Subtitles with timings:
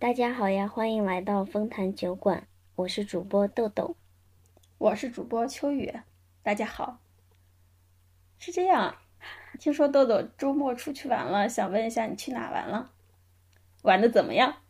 [0.00, 3.98] 大家好呀，欢迎来到丰坛酒馆，我是主播豆豆，
[4.78, 5.92] 我是主播秋雨，
[6.42, 7.02] 大家好。
[8.38, 8.96] 是这样，
[9.58, 12.92] 听说豆豆周末出去玩了，想问一下你去哪玩了？
[13.82, 14.62] 玩的怎么样？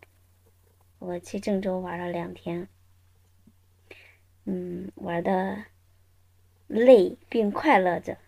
[0.99, 2.67] 我去郑州玩了两天，
[4.47, 5.67] 嗯，玩的
[6.67, 8.19] 累并快乐着。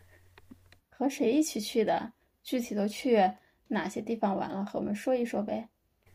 [0.89, 2.13] 和谁一起去的？
[2.45, 3.33] 具体都去
[3.67, 4.65] 哪些地方玩了？
[4.65, 5.69] 和我们说一说呗。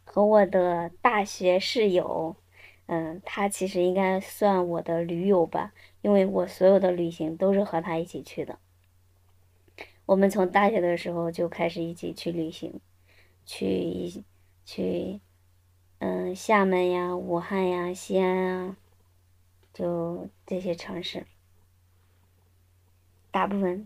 [0.09, 2.35] 和我的大学室友，
[2.87, 8.57] 嗯，他其实应该算我的驴友吧，因为我所有的旅行都是和他一起去的。
[10.05, 12.79] 我们从大学的时候就开始一起去旅行，
[13.45, 14.23] 去一
[14.65, 15.19] 去，
[15.99, 18.77] 嗯，厦门呀、武汉呀、西安啊，
[19.73, 21.27] 就这些城市，
[23.29, 23.85] 大部分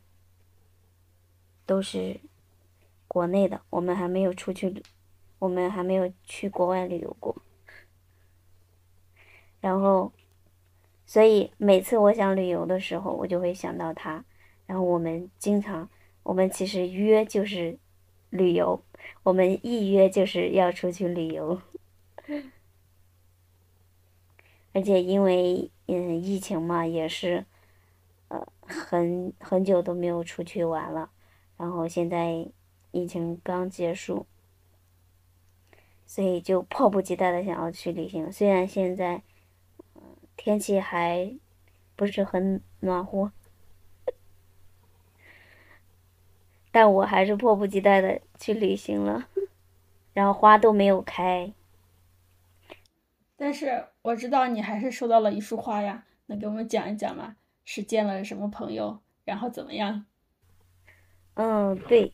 [1.65, 2.21] 都是
[3.07, 4.84] 国内的，我们还没有出去旅。
[5.41, 7.35] 我们还没有去国外旅游过，
[9.59, 10.11] 然后，
[11.03, 14.23] 所以每次我想旅游的时候，我就会想到他。
[14.67, 15.89] 然后我们经常，
[16.21, 17.79] 我们其实约就是
[18.29, 18.84] 旅游，
[19.23, 21.59] 我们一约就是要出去旅游。
[24.73, 27.43] 而且因为嗯疫情嘛，也是
[28.27, 31.09] 呃很很久都没有出去玩了，
[31.57, 32.47] 然后现在
[32.91, 34.27] 疫情刚结束。
[36.12, 39.23] 所以就迫不及待的想要去旅行，虽然现在，
[39.95, 40.01] 嗯，
[40.35, 41.34] 天气还
[41.95, 43.31] 不是很暖和，
[46.70, 49.29] 但我还是迫不及待的去旅行了。
[50.12, 51.53] 然后花都没有开，
[53.37, 57.37] 但是我知道你还是收到了一束花呀，能给我们讲一讲吗？
[57.63, 60.05] 是见了什么朋友，然后怎么样？
[61.35, 62.13] 嗯，对。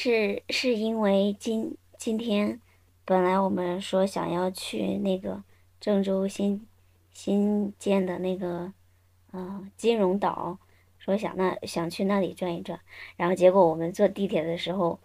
[0.00, 2.60] 是是因为今今天，
[3.04, 5.42] 本来我们说想要去那个
[5.80, 6.64] 郑州新
[7.12, 8.72] 新建的那个，
[9.32, 10.56] 嗯，金融岛，
[11.00, 12.78] 说想那想去那里转一转，
[13.16, 15.00] 然后结果我们坐地铁的时候，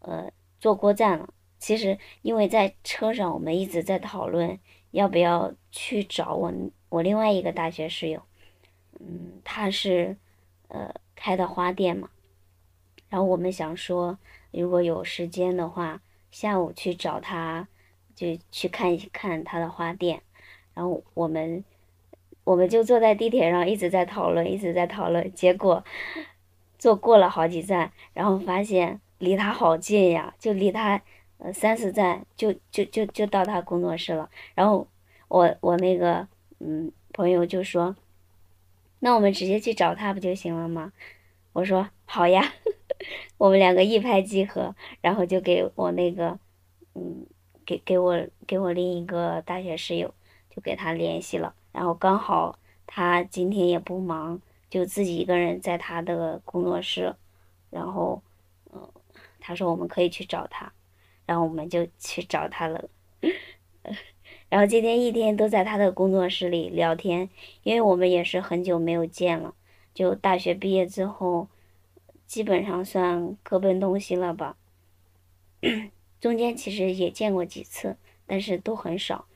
[0.00, 0.28] 呃，
[0.58, 1.32] 坐过站了。
[1.60, 4.58] 其实因为在车上，我们一直在讨论
[4.90, 6.52] 要不要去找我
[6.88, 8.20] 我另外一个大学室友，
[8.98, 10.16] 嗯，他是
[10.66, 12.10] 呃开的花店嘛。
[13.12, 14.16] 然后我们想说，
[14.52, 16.00] 如果有时间的话，
[16.30, 17.68] 下午去找他，
[18.14, 20.22] 就去看一看他的花店。
[20.72, 21.62] 然后我们，
[22.42, 25.30] 我们就坐在地铁上一直在讨论，一直在讨论。
[25.34, 25.84] 结果
[26.78, 31.02] 坐过了好几站，然后发现离他好近呀，就离他
[31.36, 34.30] 呃三四站，就就就就到他工作室了。
[34.54, 34.88] 然后
[35.28, 36.26] 我我那个
[36.60, 37.94] 嗯朋友就说，
[39.00, 40.94] 那我们直接去找他不就行了吗？
[41.52, 42.54] 我说好呀。
[43.38, 46.38] 我们两个一拍即合，然后就给我那个，
[46.94, 47.26] 嗯，
[47.66, 50.14] 给给我给我另一个大学室友，
[50.48, 51.54] 就给他联系了。
[51.72, 54.40] 然后刚好他今天也不忙，
[54.70, 57.14] 就自己一个人在他的工作室。
[57.70, 58.22] 然后，
[58.72, 58.88] 嗯，
[59.40, 60.72] 他说我们可以去找他，
[61.26, 62.88] 然后我们就去找他了。
[64.48, 67.28] 然后今天一天都在他的工作室里聊天，
[67.62, 69.54] 因为我们也是很久没有见了，
[69.94, 71.48] 就大学毕业之后。
[72.32, 74.56] 基本上算各奔东西了吧，
[76.18, 79.26] 中间其实也见过几次，但是都很少，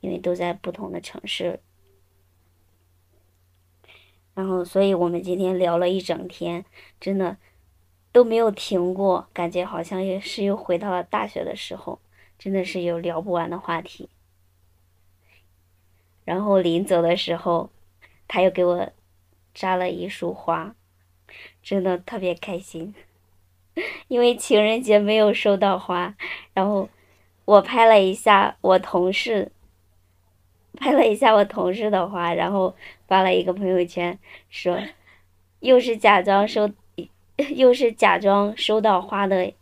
[0.00, 1.60] 因为都在不同的城市。
[4.34, 6.66] 然后，所以我们今天聊了一整天，
[7.00, 7.38] 真的
[8.12, 11.98] 都没有停过，感觉好像也是又回到了大学的时候，
[12.38, 14.10] 真的是有聊不完的话题。
[16.26, 17.70] 然后临走的时候，
[18.26, 18.92] 他又给我
[19.54, 20.74] 扎了一束花。
[21.62, 22.94] 真的特别开心，
[24.08, 26.14] 因为情人节没有收到花，
[26.54, 26.88] 然后
[27.44, 29.52] 我拍了一下我同事，
[30.74, 32.74] 拍了一下我同事的花，然后
[33.06, 34.18] 发了一个朋友圈，
[34.48, 34.80] 说
[35.60, 36.70] 又是假装收，
[37.54, 39.52] 又是假装收到花的，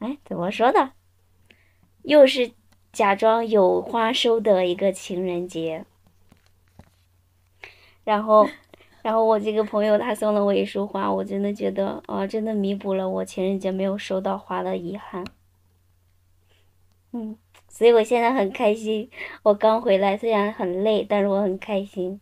[0.00, 0.92] 哎，怎么说的？
[2.02, 2.52] 又是
[2.92, 5.84] 假装有花收的一个情人节，
[8.04, 8.48] 然后。
[9.02, 15.24] 然后我这个朋友他送了我一束花，我真的觉得啊，真的弥补了我情人节没有收到花的遗憾。
[17.12, 19.10] 嗯，所以我现在很开心。
[19.42, 22.20] 我刚回来，虽然很累，但是我很开心。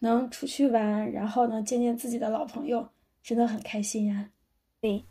[0.00, 2.90] 能出去玩，然后能见见自己的老朋友，
[3.22, 4.28] 真的很开心呀。
[4.80, 5.04] 对，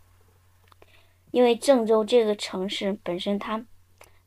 [1.31, 3.65] 因为郑州这个城市本身它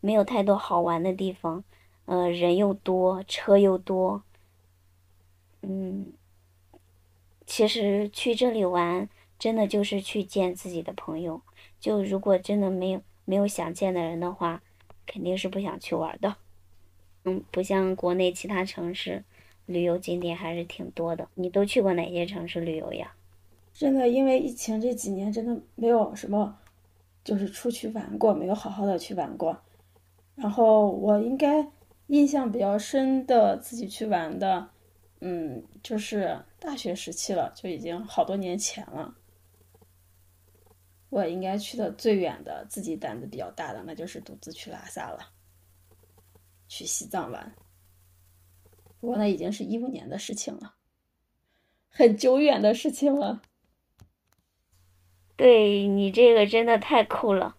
[0.01, 1.63] 没有太多好玩的地方。
[2.09, 4.23] 呃，人又多，车又多，
[5.61, 6.11] 嗯，
[7.45, 9.07] 其实去这里玩
[9.39, 11.43] 真的就是去见自己的朋友。
[11.79, 14.63] 就如果真的没有没有想见的人的话，
[15.05, 16.37] 肯定是不想去玩的。
[17.27, 19.23] 嗯，不像国内其他城市，
[19.67, 21.29] 旅游景点还是挺多的。
[21.35, 23.13] 你都去过哪些城市旅游呀？
[23.75, 26.57] 真的，因为疫情这几年真的没有什么，
[27.23, 29.59] 就是出去玩过，没有好好的去玩过。
[30.37, 31.69] 然后我应该
[32.09, 34.71] 印象比较深的自己去玩的，
[35.21, 39.15] 嗯，就是大学时期了，就已经好多年前了。
[41.11, 45.33] 我应该去的最远的，自己胆子比较大的，那就是独自去拉萨了，
[46.67, 47.55] 去西藏玩。
[49.01, 50.75] 不过那已经是一五年的事情了，
[51.89, 53.43] 很久远的事情了。
[55.37, 57.57] 对你这个真的太酷了。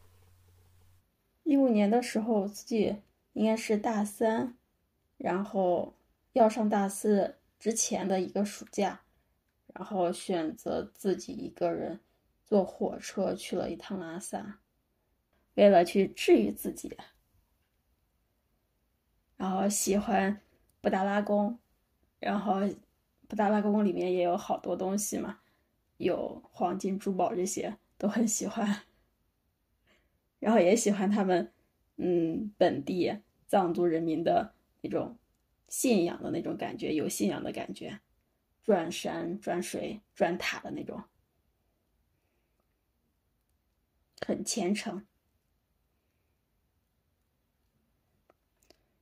[1.44, 2.98] 一五年的时候，自己
[3.34, 4.58] 应该是大三，
[5.18, 5.94] 然后
[6.34, 9.02] 要上大四之前的一个暑假，
[9.74, 12.00] 然后选择自己一个人。
[12.50, 14.58] 坐火车去了一趟拉萨，
[15.54, 16.98] 为了去治愈自己。
[19.38, 20.42] 然后喜欢
[20.82, 21.60] 布达拉宫，
[22.20, 22.56] 然后
[23.28, 25.42] 布达拉宫里面也有好多东西嘛，
[25.98, 28.82] 有黄金珠宝这些都很喜欢。
[30.42, 31.54] 然后也喜欢他们，
[32.02, 35.18] 嗯，本地藏族人民的那种
[35.68, 38.00] 信仰的那种感觉，有信仰的感觉，
[38.64, 41.04] 转山转水转塔的那种。
[44.26, 45.06] 很虔诚，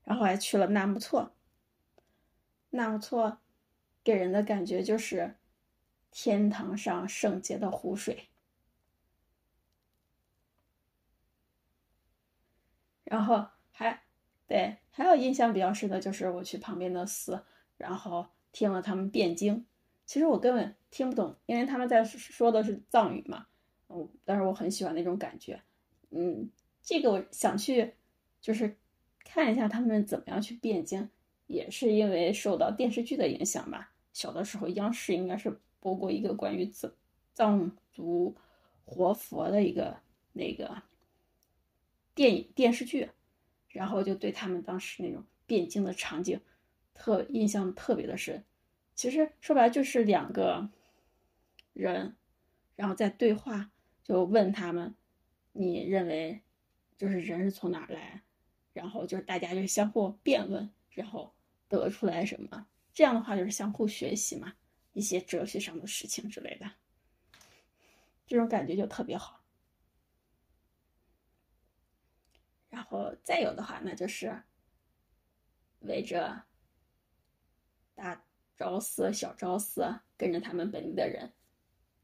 [0.03, 1.35] 然后还去了纳木错。
[2.69, 3.39] 纳木错
[4.03, 5.35] 给人的感觉就是
[6.11, 8.29] 天堂上圣洁的湖水。
[13.09, 14.03] 然后还
[14.45, 17.41] 对，还有印象比较深的就是我去旁边的寺，
[17.77, 19.65] 然后听了他们辩经。
[20.05, 23.47] 其实我根本听不懂，因为他们在说的是藏语嘛。
[23.89, 25.61] 嗯，但是我很喜欢那种感觉，
[26.11, 26.49] 嗯，
[26.81, 27.93] 这个我想去，
[28.41, 28.77] 就是
[29.23, 31.09] 看一下他们怎么样去辩经，
[31.45, 33.93] 也是因为受到电视剧的影响吧。
[34.11, 36.91] 小的时候，央视应该是播过一个关于藏
[37.33, 38.35] 藏族
[38.83, 39.97] 活佛的一个
[40.33, 40.81] 那个
[42.17, 43.07] 电影电视剧，
[43.69, 46.41] 然后就对他们当时那种辩经的场景
[46.95, 48.43] 特印象特别的深。
[48.95, 50.67] 其实说白了就是两个
[51.73, 52.15] 人，
[52.75, 53.69] 然后在对话。
[54.03, 54.95] 就问他们，
[55.51, 56.41] 你认为
[56.97, 58.23] 就是人是从哪儿来？
[58.71, 61.33] 然后就是大家就相互辩论，然后
[61.67, 62.65] 得出来什么？
[62.93, 64.53] 这样的话就是相互学习嘛，
[64.93, 66.71] 一些哲学上的事情之类的，
[68.25, 69.43] 这种感觉就特别好。
[72.69, 74.43] 然后再有的话，那就是
[75.79, 76.43] 围着
[77.95, 78.23] 大
[78.57, 81.33] 昭寺、小昭寺，跟着他们本地的人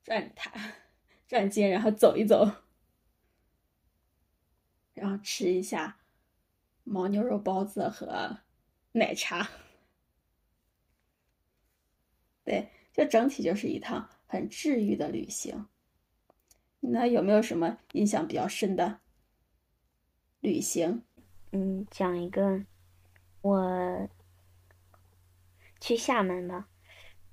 [0.03, 0.51] 转塔。
[1.25, 2.45] 转街，然后走一走，
[4.93, 5.99] 然后吃一下
[6.83, 8.41] 牦牛肉包子和
[8.91, 9.49] 奶茶。
[12.43, 15.67] 对，就整体就是一趟很治愈的旅行。
[16.81, 18.99] 那有没有什么印象比较深的
[20.43, 21.03] 旅行？
[21.53, 22.65] 嗯，讲一个，
[23.41, 24.09] 我
[25.79, 26.67] 去厦门吧。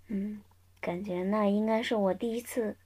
[0.07, 0.41] 嗯，
[0.81, 2.77] 感觉那应该是我第一次。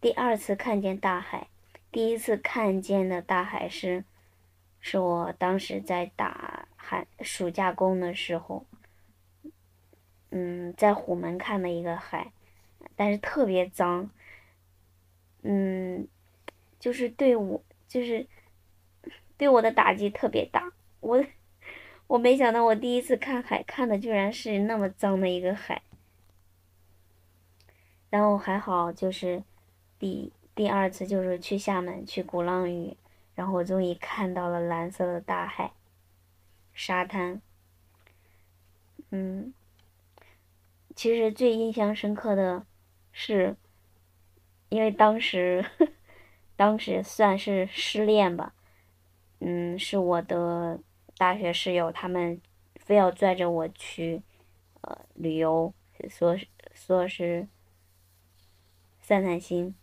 [0.00, 1.48] 第二次看见大海，
[1.92, 4.04] 第一次看见的大海是，
[4.80, 8.66] 是我当时在打寒暑假工的时候，
[10.30, 12.32] 嗯，在虎门看的一个海，
[12.96, 14.10] 但是特别脏，
[15.42, 16.08] 嗯，
[16.80, 18.26] 就是对我就是
[19.42, 21.24] 对我的打击特别大，我
[22.06, 25.82] 我没想到我第一次看海看的居然是那么脏的一个海，
[28.08, 29.42] 然后还好就是。
[29.98, 32.96] 第第二次就是去厦门去鼓浪屿，
[33.34, 35.72] 然后我终于看到了蓝色的大海、
[36.72, 37.42] 沙滩。
[39.10, 39.52] 嗯，
[40.94, 42.64] 其实最印象深刻的
[43.10, 43.56] 是，
[44.68, 45.64] 因为当时
[46.54, 48.54] 当时算是失恋吧，
[49.44, 50.80] 嗯，是我的
[51.16, 52.40] 大学室友，他们
[52.76, 54.22] 非要拽着我去
[54.82, 55.74] 呃旅游，
[56.08, 57.48] 说是说是
[59.00, 59.74] 散散心。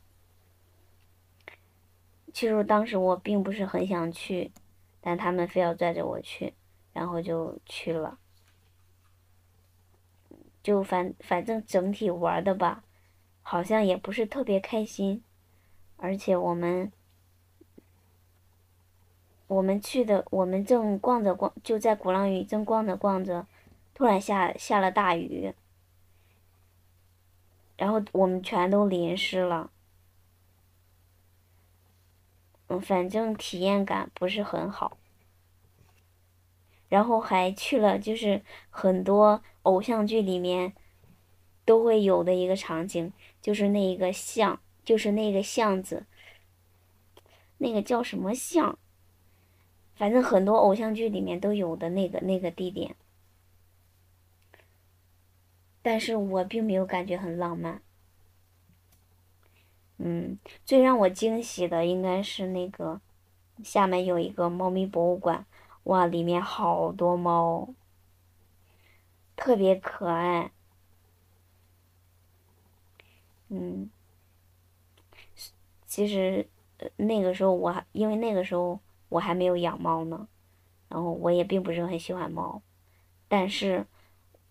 [2.31, 4.53] 其实当时我并不是很想去，
[5.01, 6.53] 但他们非要拽着我去，
[6.93, 8.17] 然后就去了。
[10.63, 12.85] 就反反正整体玩的吧，
[13.41, 15.21] 好像也不是特别开心，
[15.97, 16.89] 而且我们
[19.49, 23.47] 我们去的，我们正逛着逛，就在鼓浪屿正逛着逛着，
[23.95, 25.55] 突然下下了大雨，
[27.75, 29.71] 然后我们全都淋湿了。
[32.67, 34.97] 嗯，反正体验感不是很好。
[36.87, 40.73] 然后还去了，就是很多偶像剧里面
[41.65, 46.05] 都会有的一个场景，就是那一个巷，就是那个巷子，
[47.57, 48.77] 那个叫什么巷？
[49.99, 52.95] 反正很多偶像剧里面都有的那个那个地点。
[55.81, 57.81] 但是我并没有感觉很浪漫。
[59.97, 63.01] 嗯，最让我惊喜的应该是那个
[63.61, 65.45] 下面有一个猫咪博物馆。
[65.83, 67.73] 哇，里面好多猫，
[69.35, 70.51] 特别可爱。
[73.49, 73.89] 嗯，
[75.85, 76.47] 其实
[76.95, 78.79] 那个时候我还因为那个时候
[79.09, 80.27] 我还没有养猫呢，
[80.87, 82.61] 然后我也并不是很喜欢猫，
[83.27, 83.85] 但是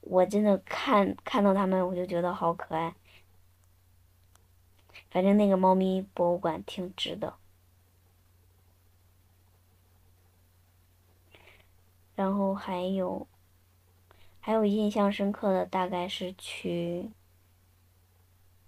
[0.00, 2.94] 我真的看看到它们我就觉得好可爱。
[5.10, 7.34] 反正那个猫咪博物馆挺值的。
[12.14, 13.28] 然后还有，
[14.40, 17.10] 还有印象深刻的大概是去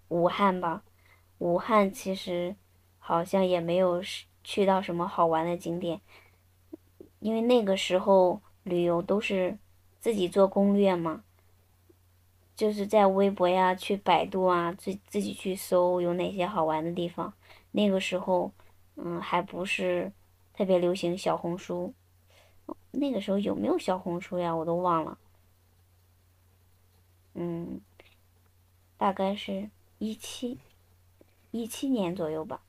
[0.09, 0.85] 武汉吧。
[1.39, 2.55] 武汉其实
[2.99, 4.01] 好像也没有
[4.51, 6.01] 去到什么好玩的景点，
[7.21, 9.57] 因为那个时候旅游都是
[10.01, 11.23] 自己做攻略嘛，
[12.57, 17.33] 就是在微博呀、去百度啊，自自己去搜有哪些好玩的地方。
[17.71, 18.51] 那个时候，
[18.97, 20.11] 嗯，还不是
[20.53, 21.95] 特别流行小红书。
[22.91, 24.53] 那个时候有没有小红书呀？
[24.57, 25.17] 我都忘了。
[27.35, 27.81] 嗯，
[28.97, 30.59] 大概是一七
[31.53, 32.61] 一七年左右吧。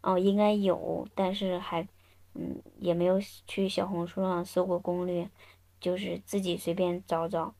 [0.00, 1.86] 哦，应该有，但是还
[2.34, 5.28] 嗯也没有去小红书上搜过攻略，
[5.80, 7.54] 就是自己随便找找，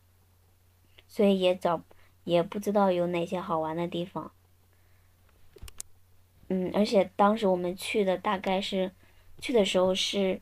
[1.06, 1.82] 所以也找
[2.24, 4.32] 也不知道有哪些好玩的地方。
[6.48, 8.92] 嗯，而且当时我们去的大概是
[9.40, 10.40] 去的时候是。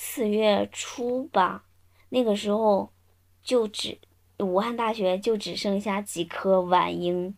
[0.00, 1.64] 四月初吧，
[2.10, 2.92] 那个时候
[3.42, 3.98] 就只
[4.38, 7.36] 武汉大学就只剩下几棵晚樱，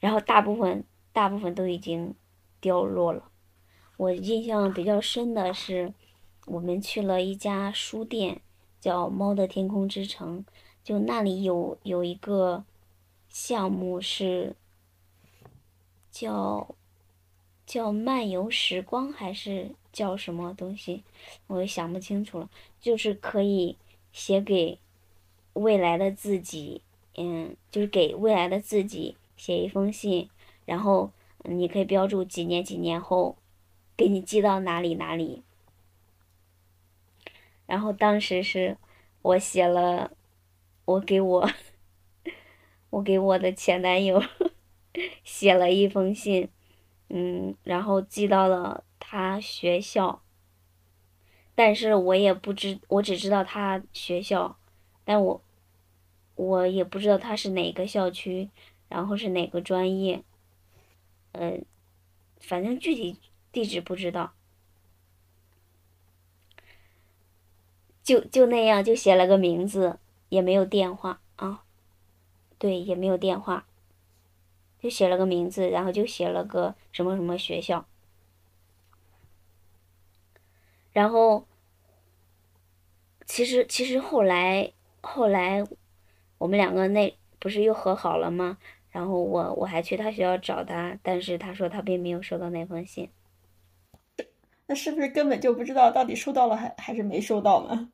[0.00, 2.16] 然后大部分大部分都已经
[2.60, 3.30] 凋落了。
[3.96, 5.92] 我印象比较深的是，
[6.46, 8.40] 我们去了一家书店，
[8.80, 10.44] 叫猫的天空之城，
[10.82, 12.64] 就那里有有一个
[13.28, 14.56] 项目是
[16.10, 16.74] 叫
[17.66, 19.70] 叫漫游时光还是？
[19.90, 21.02] 叫什么东西，
[21.48, 22.48] 我也想不清楚了。
[22.80, 23.76] 就是可以
[24.12, 24.78] 写给
[25.54, 26.82] 未来的自己，
[27.16, 30.30] 嗯，就是给未来的自己写一封信，
[30.66, 31.10] 然后
[31.44, 33.36] 你可以标注几年几年后
[33.96, 35.42] 给你寄到哪里哪里。
[37.66, 38.76] 然后当时是
[39.22, 40.12] 我写了，
[40.84, 41.50] 我给我
[42.90, 44.22] 我给我的前男友
[45.22, 46.48] 写了一封信，
[47.08, 48.84] 嗯，然后寄到了。
[49.00, 50.20] 他学校，
[51.54, 54.58] 但是我也不知，我只知道他学校，
[55.02, 55.42] 但我
[56.34, 58.50] 我也不知道他是哪个校区，
[58.90, 60.22] 然后是哪个专业，
[61.38, 61.60] 呃，
[62.40, 63.20] 反正具体
[63.52, 64.34] 地址不知道，
[68.02, 71.62] 就就那样就写了个名字，也没有电话啊，
[72.58, 73.66] 对，也没有电话，
[74.80, 77.86] 就写了个名字，然后就写了个什么什么学校。
[80.92, 81.46] 然后，
[83.26, 85.64] 其实其实后来后来，
[86.38, 88.58] 我们两个那不是又和好了吗？
[88.90, 93.10] 然后我我还去他学校找他，但是他说他并没有收到那封信。
[94.66, 97.90] 那是不是根本就不知道到底收到了还还是没收到呢？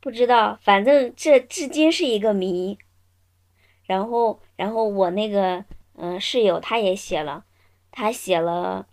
[0.00, 2.78] 不知道，反正这至今是一个谜。
[3.84, 7.44] 然后然后我那个嗯室友他也写了，
[7.90, 8.86] 他写了。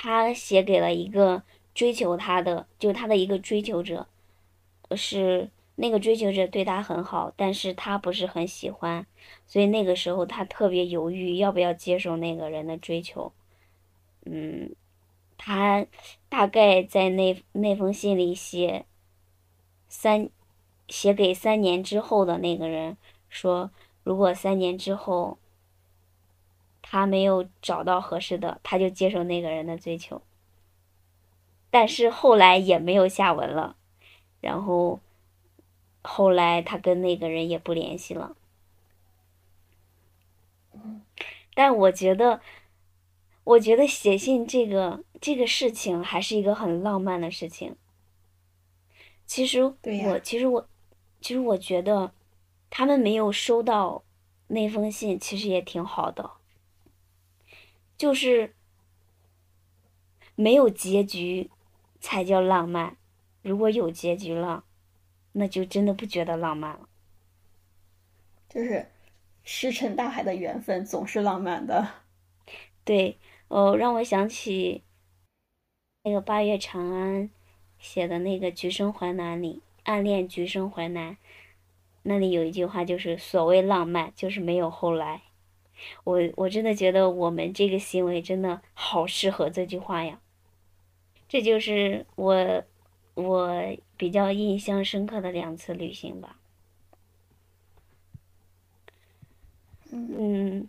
[0.00, 1.42] 他写给了一个
[1.74, 4.06] 追求他的，就他的一个追求者，
[4.94, 9.06] 是那个追求者对他很好，但是他不是很喜欢，
[9.46, 13.32] 所以那个时候他特别犹豫要不要接受那个人的追求。
[14.24, 14.74] 嗯，
[15.36, 15.86] 他
[16.28, 18.84] 大概在那那封信里写
[19.88, 20.28] 三，
[20.88, 22.96] 写给三年之后的那个人
[23.28, 23.70] 说，
[24.02, 25.38] 如果三年之后。
[26.90, 30.22] 他没有找到合适的，他就接受那个人的追求，
[31.68, 33.76] 但是后来也没有下文了，
[34.40, 34.98] 然后
[36.10, 38.34] 后来他跟那个人也不联系了。
[41.54, 42.40] 但我觉得，
[43.44, 47.76] 我觉得写信这个这个事情还是一个很浪漫的事情。
[49.26, 50.68] 其实我其实我
[51.20, 52.12] 其实我觉得，
[52.70, 54.02] 他们没有收到
[54.46, 56.30] 那封信，其实也挺好的，
[57.98, 58.54] 就是
[60.34, 61.50] 没有结局
[62.00, 62.96] 才叫浪漫。
[63.42, 64.64] 如果有结局了，
[65.32, 66.88] 那就真的不觉得浪漫了。
[68.48, 68.90] 就是
[69.42, 71.86] 石沉大海的缘分总是浪漫的。
[72.82, 73.18] 对，
[73.48, 74.82] 哦，让我想起
[76.02, 77.30] 那个八月长安
[77.78, 81.12] 写的那个《橘生淮南》里，《暗恋橘生淮南》
[82.02, 85.22] 那里有一句话，就是所谓浪漫，就是没有后来。
[86.04, 90.20] 我我真的觉得我们这个行为真的好适合这句话呀。
[91.28, 92.64] 这就是我。
[93.18, 96.38] 我比较印象深刻的两次旅行吧。
[99.90, 100.68] 嗯，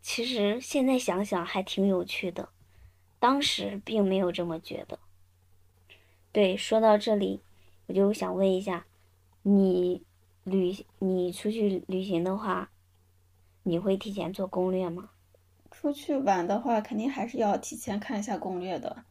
[0.00, 2.48] 其实现在想想还挺有趣的，
[3.18, 4.98] 当时并没有这么觉得。
[6.32, 7.40] 对，说到这里，
[7.88, 8.86] 我就想问一下，
[9.42, 10.02] 你
[10.44, 12.70] 旅你出去旅行的话，
[13.64, 15.10] 你会提前做攻略吗？
[15.70, 19.04] 出去玩的话，肯定还是要提前看一下攻略的。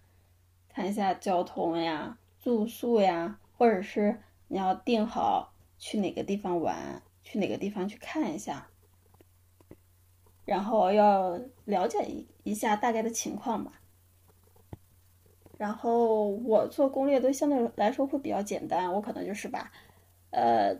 [0.75, 8.67] 看一下交通呀、住宿呀，或者是你要定好去哪个地方玩，去哪个地方去看一下，
[10.44, 13.79] 然后要了解一一下大概的情况吧。
[15.58, 19.72] 然后我做攻略都相对来说会比较简单，我可能就是把
[20.32, 20.75] 呃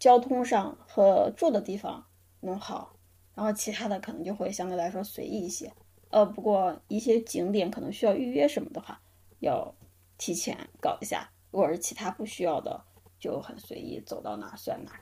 [0.00, 2.04] 交通上和住的地方
[2.40, 2.96] 弄好，
[3.36, 5.72] 然后其他的可能就会相对来说随意一些。
[6.10, 9.00] 呃，不过一些景点可能需要预约什么的话。
[9.40, 9.74] 要
[10.16, 12.84] 提前搞一下，如果是其他不需要的，
[13.18, 15.00] 就很随意，走到哪算哪。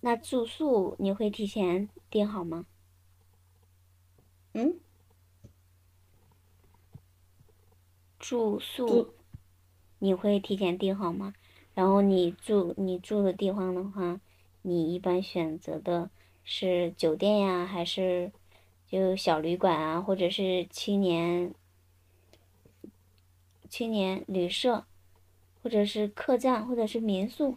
[0.00, 2.66] 那住宿你会提前订好吗？
[4.54, 4.80] 嗯？
[8.18, 9.14] 住宿
[9.98, 11.34] 你会提前订好吗？
[11.74, 14.20] 然后你住你住的地方的话，
[14.62, 16.10] 你一般选择的
[16.44, 18.32] 是酒店呀，还是
[18.86, 21.54] 就小旅馆啊，或者是青年？
[23.72, 24.84] 青年旅社，
[25.62, 27.56] 或者是客栈，或者是民宿。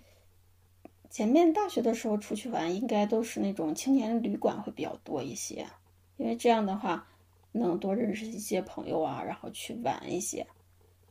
[1.10, 5.67] 前面大学的时候出去玩，应该都是那种青年旅馆会比较多一些，
[6.15, 7.06] 因为这样的话
[7.51, 10.47] 能多认识一些朋友啊，然后去玩一些。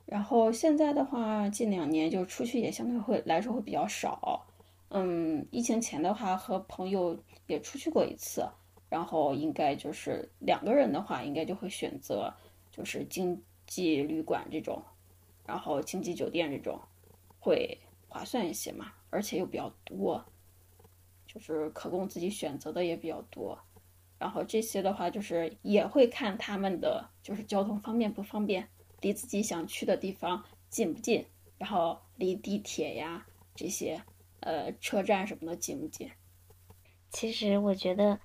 [0.06, 4.46] 然后现在的话，近两年就出去也相对会来说会比较少。
[4.88, 7.14] 嗯，疫情前的话和朋友
[7.46, 8.48] 也出去过一次，
[8.88, 12.32] 然后应该就是两个人的话，应该就会选择
[12.70, 14.82] 就是经济旅馆这种。
[15.46, 16.80] 然后星级酒店这种
[17.38, 17.78] 会
[18.08, 20.24] 划算一些嘛，而且又比较多，
[21.26, 23.58] 就是可供自己选择的也比较多。
[24.18, 28.66] 然后这些的话，就是也会看他们的就是交通方便不方便，
[29.02, 31.26] 离自己想去的地方近不近，
[31.58, 34.02] 然后离地铁呀这些
[34.40, 36.10] 呃车站什么的近不近。
[37.10, 38.18] 其实我觉得，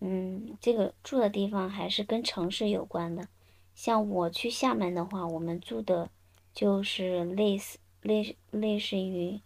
[0.00, 3.26] 嗯，这个住的地方还是跟城市有关的。
[3.74, 6.10] 像我去厦门的话，我们住的。
[6.56, 9.42] 就是类似类类似于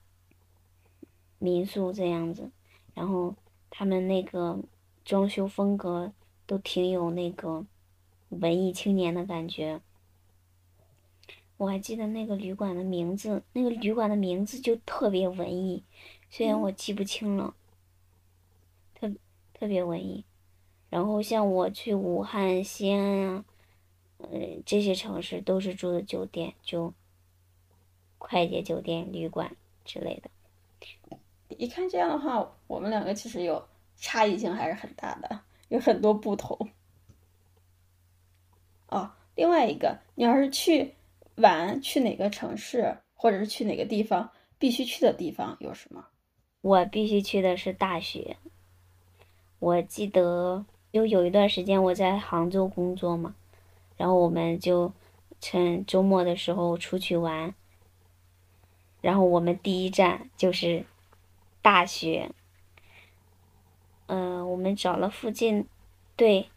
[1.41, 2.53] 民宿这样子，
[2.95, 3.35] 然后
[3.69, 4.61] 他们那个
[5.05, 6.13] 装修风格
[6.47, 7.67] 都挺有那个
[8.29, 9.81] 文艺青年的感觉。
[11.57, 15.83] 我还记得那个旅馆的名字，那个旅馆的名字就特别文艺，
[16.31, 17.57] 虽然我记不清了，
[18.95, 19.13] 特
[19.53, 20.25] 特别文艺。
[20.89, 23.45] 然后像我去武汉、西安啊，
[24.19, 24.31] 呃
[24.65, 26.95] 这些城市都是住的酒店，就。
[28.21, 31.19] 快捷酒店、旅馆之类的，
[31.57, 36.57] 一看这样的话，我们两个其实有差异性还是很大的，有很多不同。
[38.89, 40.95] 哦，另外一个，你要是去
[41.37, 46.07] 玩，去哪个城市，或者是去哪个地方，必须去的地方有什么？
[46.61, 48.37] 我必须去的是大学。
[49.59, 53.35] 我记得就有一段时间我在杭州工作嘛，
[53.97, 54.93] 然后我们就
[55.41, 57.55] 趁周末的时候出去玩。
[59.01, 60.85] 然后我们第一站就是
[61.63, 62.31] 大学，
[64.07, 65.67] 嗯，我们找了附近，
[66.17, 66.51] 对，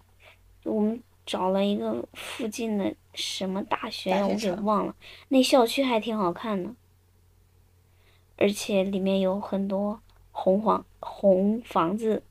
[0.64, 4.96] 我们找了一个附近的什么大学呀，我给忘了。
[5.30, 6.74] 那校区还挺好看的，
[8.38, 10.02] 而且里面有很多
[10.32, 12.24] 红房、红房子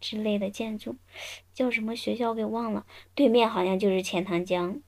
[0.00, 0.94] 之类的建筑，
[1.52, 2.86] 叫什么学校给忘了。
[3.14, 4.80] 对面好像就是钱塘江，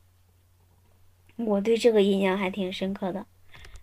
[1.36, 3.26] 我对这个印象还挺深刻的。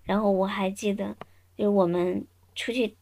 [0.07, 1.15] 然后我还记得，
[1.55, 2.95] 就是我们出去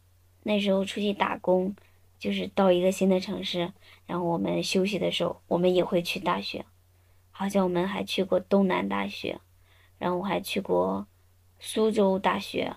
[0.44, 1.74] 那时候出去打工，
[2.20, 3.72] 就是到一个新的城市，
[4.08, 6.66] 然后我们休息的时候，我们也会去大学，
[7.32, 9.40] 好像我们还去过东南大学，
[10.00, 11.08] 然后我还去过
[11.60, 12.76] 苏州大学，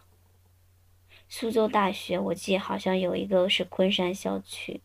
[1.28, 4.82] 苏州大学，我记得好像有一个是昆山校区，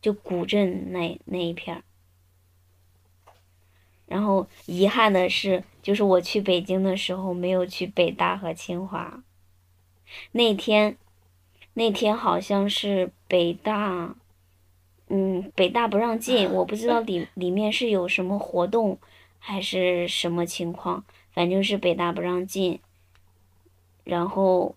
[0.00, 1.82] 就古镇那那一片儿。
[4.06, 9.22] 然后遗憾的是，就是我去北京的时候没有去北大和清华。
[10.32, 10.96] 那天，
[11.74, 14.16] 那天好像是北大，
[15.06, 18.98] 嗯，北大不让进，我不知道里里面是有什么活动，
[19.38, 22.80] 还是什么情况，反正是北大不让进。
[24.02, 24.74] 然后，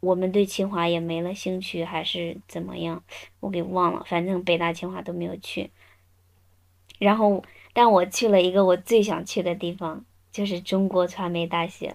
[0.00, 3.02] 我们对清华也没了兴趣，还是怎么样，
[3.40, 4.04] 我给忘了。
[4.06, 5.70] 反正北大、清华都没有去。
[6.98, 7.42] 然后，
[7.74, 11.94] 但我去了一个我最想去的地方，就是中国传媒大学，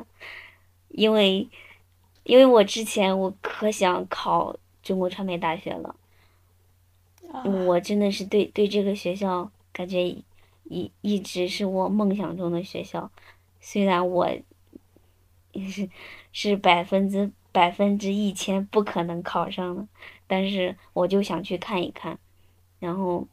[0.89, 1.49] 因为，
[2.23, 5.95] 因为我之前我可想考中国传媒大学了，
[7.65, 10.07] 我真的是对对这个学校感觉
[10.65, 13.09] 一一直是我梦想中的学校，
[13.59, 14.29] 虽然我。
[15.51, 15.89] 也是
[16.31, 19.87] 是百分之百分之一千不可能考上的，
[20.27, 22.19] 但是我就想去看一看，
[22.79, 23.27] 然后，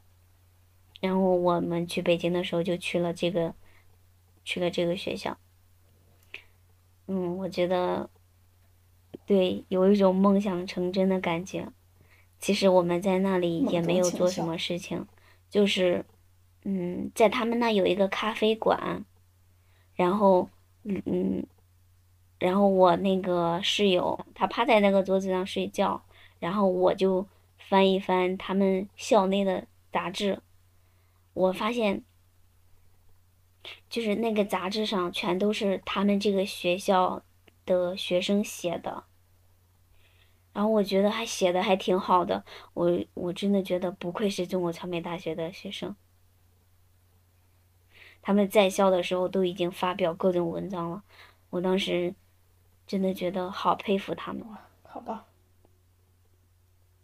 [0.99, 3.53] 然后我们去北京的时候就去了这个，
[4.43, 5.37] 去了这个学校。
[7.07, 8.09] 嗯，我觉得，
[9.25, 11.67] 对，有一种梦想成真的感觉。
[12.39, 15.07] 其实我们在那里也没有做什么事情，
[15.49, 16.05] 就是，
[16.63, 19.03] 嗯，在他们那有一个咖啡馆，
[19.95, 20.49] 然后，
[20.83, 21.45] 嗯。
[22.39, 25.99] 然后我那个室友，他趴在那个桌子上睡觉，
[26.37, 27.25] 然后我就
[27.57, 30.39] 翻一翻他们校内的杂志，
[31.37, 32.03] 我发现，
[33.89, 37.21] 就是那个杂志上全都是他们这个学校
[37.65, 39.03] 的学生写的，
[40.53, 45.95] 然后我觉得还写的还挺好的，我我真的觉得不愧是中国传媒大学的学生，
[48.21, 51.03] 他们在校的时候都已经发表各种文章了，
[51.49, 52.15] 我当时。
[52.87, 54.47] 真的觉得好佩服他们，
[54.83, 55.25] 好吧，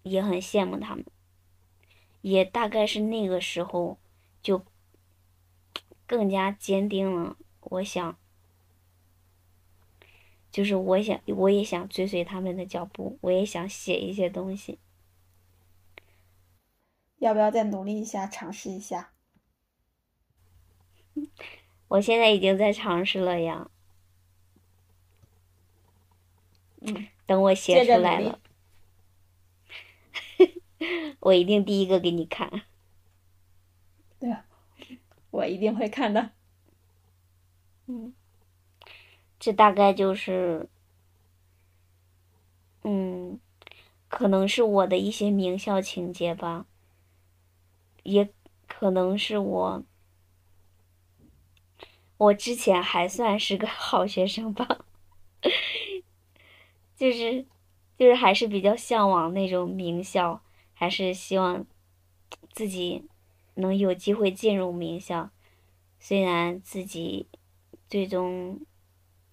[0.03, 1.03] 也很羡慕他们，
[2.21, 3.97] 也大概是那个时候
[4.43, 4.63] 就
[6.05, 7.37] 更加坚定了。
[7.61, 8.17] 我想，
[10.51, 14.77] 就是我想，我也想追随他们的脚步，我也想写一些东西。
[17.17, 19.13] 要不要再努力一下，尝试一下？
[21.87, 23.69] 我现在已经在尝试了呀。
[27.25, 28.41] 等我写出来了，
[31.21, 32.63] 我一定第一个给你看。
[35.33, 36.29] 我一定会看的。
[37.87, 38.13] 嗯，
[39.39, 40.69] 这大概就是，
[42.83, 43.39] 嗯，
[44.07, 46.67] 可能是我的一些名校情节吧，
[48.03, 48.31] 也
[48.67, 49.83] 可能是我，
[52.17, 54.85] 我之前还算是个好学生吧。
[56.95, 57.47] 就是，
[57.97, 60.43] 就是还是比较向往那种名校，
[60.75, 61.65] 还是希望
[62.51, 63.09] 自己
[63.55, 65.31] 能有机会进入名校。
[65.99, 67.27] 虽然自己
[67.89, 68.65] 最终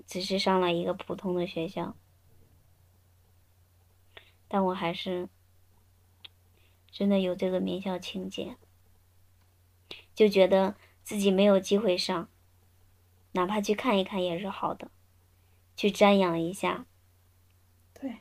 [0.06, 1.96] 只是上了一个普通的学校，
[4.46, 5.28] 但我还是
[6.90, 8.56] 真的有这个名校情节，
[10.14, 12.28] 就觉得自己没有机会上，
[13.32, 14.90] 哪怕去看一看也是好的，
[15.76, 16.86] 去瞻仰一下。
[17.92, 18.18] 对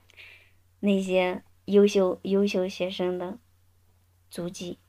[0.80, 3.38] 那些优秀优秀学生的
[4.30, 4.80] 足迹，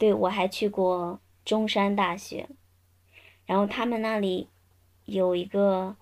[0.00, 2.48] 对我还去过中山大学，
[3.44, 4.48] 然后他们那里
[5.04, 5.94] 有一个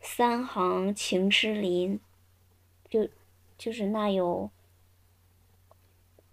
[0.00, 2.00] 三行情诗林，
[2.88, 3.06] 就
[3.58, 4.50] 就是那有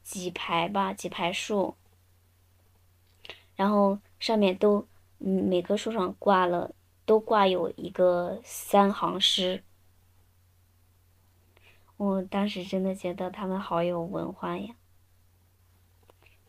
[0.01, 1.75] 几排吧，几排树，
[3.57, 4.87] 然后上面都
[5.19, 6.73] 嗯每棵树上挂了
[7.05, 9.61] 都挂有一个三行诗。
[11.97, 14.75] 我当时真的觉得他们好有文化呀，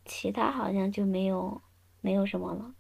[0.05, 1.63] 其他好像就没有
[2.01, 2.75] 没有什么了。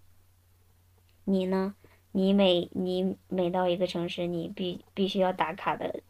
[1.25, 1.75] 你呢？
[2.15, 6.03] 你每你每到一个城市，你必必须要打卡的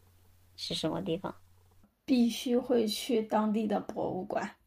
[0.57, 1.33] 是什么地方？
[2.03, 4.57] 必须会去当地的博物馆，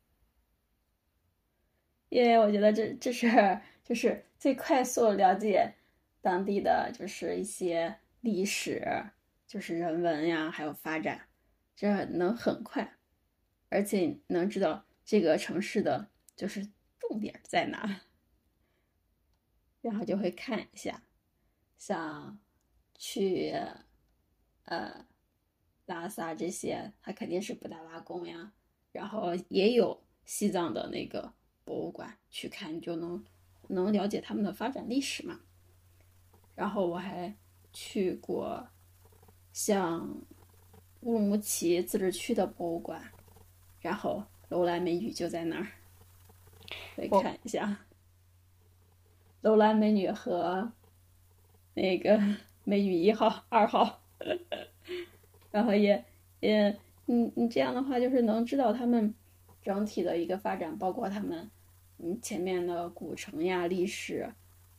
[2.08, 5.74] 因为我觉得这这是就是最快速了解
[6.22, 8.82] 当地的就是一些历史，
[9.46, 11.28] 就是人文呀，还有发展。
[11.74, 12.96] 这能很快，
[13.68, 16.68] 而且能知道这个城市的就是
[17.00, 18.02] 重点在哪，
[19.80, 21.02] 然后就会看一下，
[21.78, 22.38] 像
[22.94, 23.54] 去
[24.64, 25.06] 呃
[25.86, 28.52] 拉萨这些，它肯定是布达拉宫呀，
[28.92, 31.32] 然后也有西藏的那个
[31.64, 33.24] 博物馆去看，你就能
[33.68, 35.40] 能了解他们的发展历史嘛。
[36.54, 37.36] 然后我还
[37.72, 38.68] 去过
[39.52, 40.08] 像
[41.00, 43.12] 乌鲁木齐自治区的博物馆，
[43.80, 45.68] 然后楼兰美女就在那儿，
[46.94, 47.78] 可以看一下。
[49.42, 50.72] 楼兰美女和
[51.74, 52.20] 那个
[52.64, 54.00] 美女一号、二号，
[55.52, 56.04] 然后也
[56.40, 59.14] 也，你你这样的话，就是能知道他们
[59.62, 61.48] 整体的一个发展，包括他们
[61.98, 64.28] 嗯前面的古城呀、历史，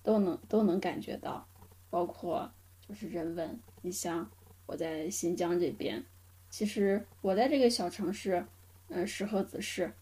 [0.03, 1.47] 都能都能感觉到，
[1.89, 3.57] 包括就是人文。
[3.81, 4.29] 你像
[4.65, 6.03] 我在新疆这边，
[6.49, 8.45] 其实我在这个小城市，
[8.89, 9.93] 嗯，石河子市，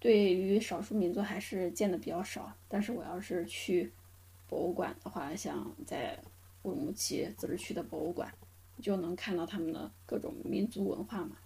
[0.00, 2.52] 对于少数民族还是见的比较少。
[2.68, 3.92] 但是我要是去
[4.48, 6.18] 博物馆的话，像在
[6.62, 8.32] 乌鲁木齐自治区的博物馆，
[8.80, 11.36] 就能看到他们的各种民族文化嘛，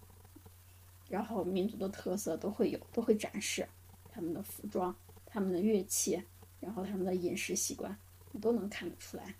[1.09, 3.67] 然后民族的特色都会有，都会展示
[4.11, 6.21] 他们的服装、他们的乐器，
[6.59, 7.97] 然后他们的饮食习惯，
[8.31, 9.35] 你都能看得出来。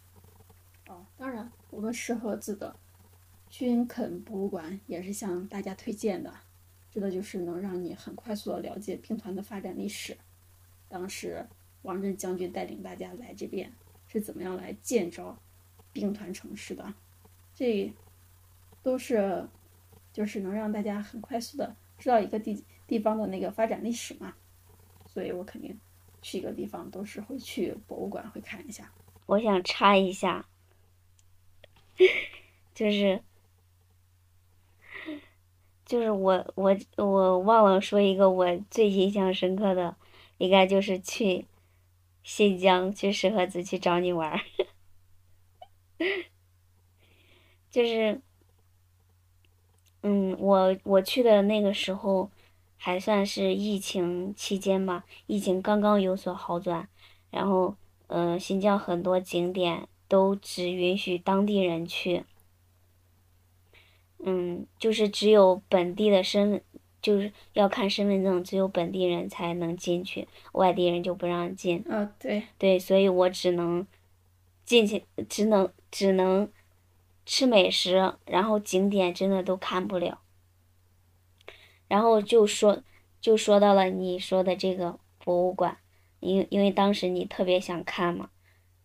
[0.87, 2.75] 哦，当然，我们石河子的
[3.49, 6.33] 军垦博物馆也是向大家推荐的，
[6.93, 10.17] 这个就是能让你很快速的了解兵团的发展历史，
[10.87, 11.45] 当时。
[11.83, 13.69] 王震将军带领大家来这边
[14.07, 15.37] 是怎么样来建造
[15.91, 16.93] 兵团城市的？
[17.53, 17.91] 这
[18.81, 19.45] 都是
[20.13, 24.33] 就是能让大家很快速的知道一个地地方的那个发展历史嘛。
[25.05, 25.77] 所以我肯定
[26.21, 28.89] 去一个地方都是会去博物馆会看一下。
[29.25, 30.47] 我想插一下，
[32.73, 33.21] 就是
[35.93, 39.95] 就是我我我忘了说一个我最印象深刻的，
[40.39, 41.45] 应该就是去。
[42.23, 44.39] 新疆去石河子去找你玩儿，
[47.69, 48.21] 就是，
[50.03, 52.31] 嗯，我我去的那个时候，
[52.77, 56.87] 还算是疫情期间吧，疫情刚刚有所好转，
[57.29, 57.75] 然后，
[58.07, 62.23] 嗯，新疆很多景点都只允许当地人去，
[64.23, 66.61] 嗯，就是只有本地的身份。
[67.03, 71.83] 就是要看身份证，只有本地人才能进去，外地人就不让进。
[71.91, 72.43] 啊，对。
[72.57, 73.85] 对，所以我只能
[74.63, 76.49] 进去，只能只能
[77.25, 80.21] 吃美食，然后景点真的都看不了。
[81.89, 82.81] 然后就说
[83.19, 85.77] 就说到了你说的这个博物馆，
[86.21, 88.29] 因因为当时你特别想看嘛，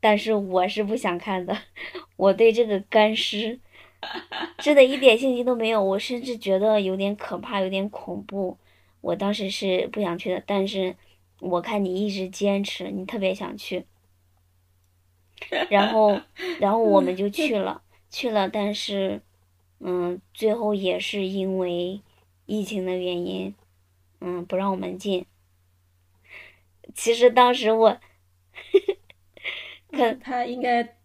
[0.01, 1.57] 但是我是不想看的，
[2.16, 3.61] 我对这个干尸。
[4.58, 8.56] 真的一点信心都没有，我甚至觉得有点可怕，有点恐怖。
[9.00, 10.96] 我当时是不想去的，但是
[11.40, 13.87] 我看你一直坚持，你特别想去，
[15.70, 16.20] 然后，
[16.61, 19.20] 然后我们就去 了，去了，但是，
[19.80, 22.00] 嗯，最后也是因为
[22.46, 23.54] 疫情的原因，
[24.20, 25.26] 嗯，不让我们进。
[26.94, 28.00] 其实当时我，
[29.92, 30.97] 可他应该。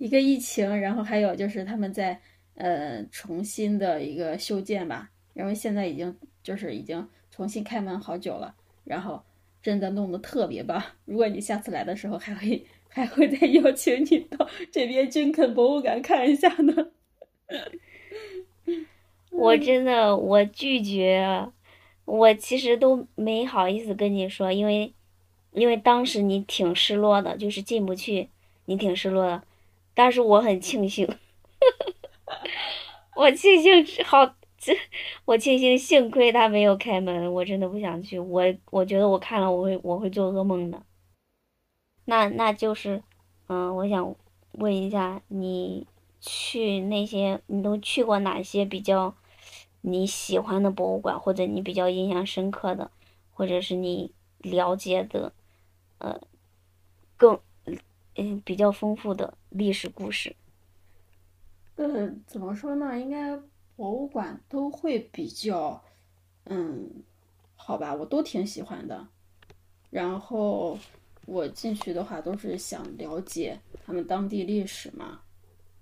[0.00, 2.18] 一个疫情，然后还有就是他们在
[2.54, 9.22] 呃重新的一个修建吧，因为现在已经就是已经重新开门好久了，然后
[9.62, 10.82] 真的弄得特别棒。
[11.04, 16.74] 如果你下次来的时候，还会还会再邀请你到这边军垦博物馆看一下呢。
[19.30, 21.46] 我真的我拒绝，
[22.06, 24.94] 我其实都没好意思跟你说，因为
[25.52, 28.30] 因为当时你挺失落的，就是进不去，
[28.64, 29.42] 你挺失落的。
[30.02, 31.06] 但是我很庆幸，
[33.14, 34.74] 我庆幸好，这
[35.26, 40.82] 我庆幸幸亏他没有开门，我真的不想去，我我觉得我看了我会我会做噩梦的。
[42.06, 43.02] 那那就是，
[43.48, 44.16] 嗯，我想
[44.52, 45.86] 问一下，你
[46.18, 49.14] 去那些你都去过哪些比较
[49.82, 52.90] 你喜欢的博物馆，或者你比较印象深刻的，
[53.34, 55.34] 或者是你了解的，
[55.98, 56.18] 呃，
[57.18, 57.38] 更。
[58.16, 60.34] 嗯，比较丰富的历史故事。
[61.76, 62.98] 呃，怎么说呢？
[62.98, 63.36] 应该
[63.74, 65.82] 博物馆都会比较，
[66.44, 66.88] 嗯，
[67.56, 69.08] 好吧，我都挺喜欢的。
[69.90, 70.78] 然后
[71.26, 75.20] 我进去的话，都是想了解他们当地历史嘛。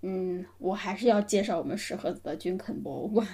[0.01, 3.27] 嗯，我还是要介绍我们石河子的军垦博物馆。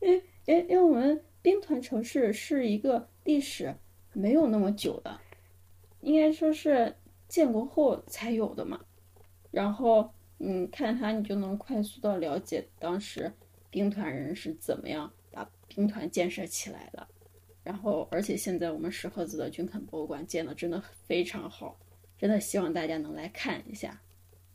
[0.00, 3.74] 因因因为我们兵团城市是一个历史
[4.12, 5.20] 没有那么久的，
[6.00, 6.94] 应该说是。
[7.28, 8.84] 建国后才有的嘛，
[9.56, 13.32] 然后嗯，看它你就能快速的了解当时
[13.70, 17.08] 兵团人是怎么样把兵团建设起来的，
[17.62, 21.80] 然后而且现在我们石河子的军垦博物馆建的真的非常好，
[22.18, 23.98] 真的希望大家能来看一下，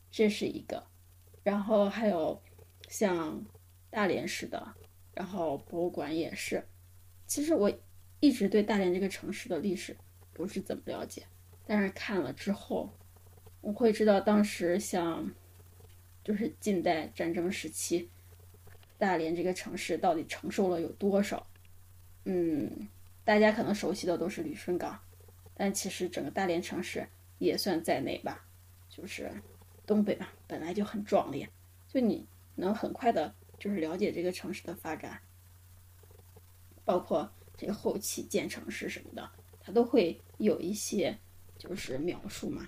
[0.08, 0.86] 这是一个，
[1.42, 2.40] 然后还有
[2.88, 3.44] 像
[3.90, 4.74] 大连市的，
[5.14, 6.64] 然后博物馆也是，
[7.26, 7.72] 其实我
[8.20, 9.96] 一直对大连这个城市的历史
[10.32, 11.24] 不是怎么了解。
[11.66, 12.88] 但是看了之后，
[13.62, 15.32] 我会知道当时像
[16.22, 18.10] 就是近代战争时期，
[18.98, 21.46] 大连这个城市到底承受了有多少？
[22.24, 22.88] 嗯，
[23.24, 25.00] 大家可能熟悉的都是旅顺港，
[25.54, 27.06] 但其实整个大连城市
[27.38, 28.44] 也算在内吧。
[28.88, 29.32] 就是
[29.86, 31.48] 东北嘛，本来就很壮烈，
[31.88, 35.20] 就你能很快的，就是了解这个城市的发展，
[36.84, 41.16] 包括这个后期建城市什么的，它都会有一些
[41.56, 42.66] 就是描述嘛。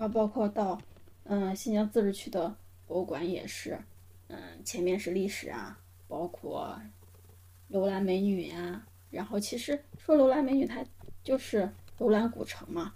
[0.00, 0.80] 啊，包括到
[1.24, 3.78] 嗯新疆自治区的博物馆也是，
[4.28, 6.80] 嗯前面是历史啊，包括
[7.68, 10.82] 楼兰美女呀，然后其实说楼兰美女，它
[11.22, 12.94] 就是楼兰古城嘛。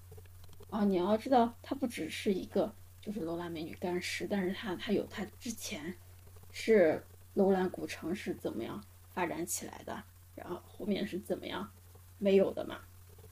[0.71, 5.95] 啊，你要知道，它不只是一个就是楼兰美女干尸，但是它它有它之前
[6.53, 10.03] 是楼兰古城是怎么样发展起来的，
[10.35, 11.71] 然后后面是怎么样
[12.17, 12.81] 没有的嘛，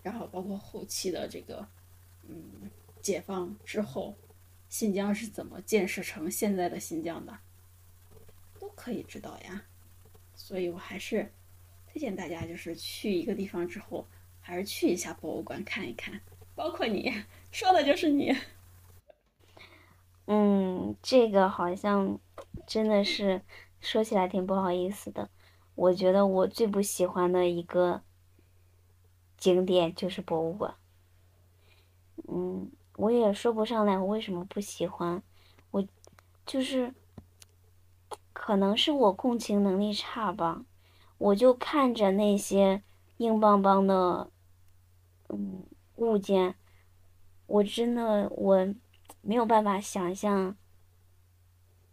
[0.02, 1.66] 然后包括后期的这个
[2.28, 2.70] 嗯
[3.02, 4.16] 解放之后，
[4.68, 7.38] 新疆是怎么建设成现在的新疆的，
[8.58, 9.64] 都可以知道呀。
[10.34, 11.32] 所以我还是
[11.86, 14.06] 推荐大家，就是去一个地方之后，
[14.40, 16.20] 还是去一下博物馆看一看。
[16.54, 17.12] 包括你
[17.50, 18.34] 说的就是你，
[20.26, 22.20] 嗯，这个好像
[22.66, 23.42] 真的是
[23.80, 25.30] 说起来挺不好意思的。
[25.74, 28.02] 我觉得我最不喜欢的一个
[29.38, 30.74] 景点就是博物馆。
[32.28, 32.70] 嗯，
[33.02, 35.20] 我也说不上来我为什么不喜欢，
[35.72, 35.84] 我
[36.46, 36.94] 就是
[38.32, 40.64] 可能是我共情能力差吧，
[41.18, 42.82] 我就看着那些
[43.16, 44.30] 硬邦邦的，
[45.28, 45.64] 嗯。
[45.96, 46.56] 物件，
[47.46, 48.74] 我真的我
[49.20, 50.56] 没有办法想象，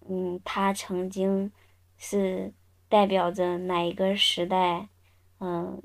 [0.08, 1.52] 嗯，它曾经
[1.98, 2.52] 是
[2.88, 4.88] 代表着哪一个时代，
[5.40, 5.80] 嗯，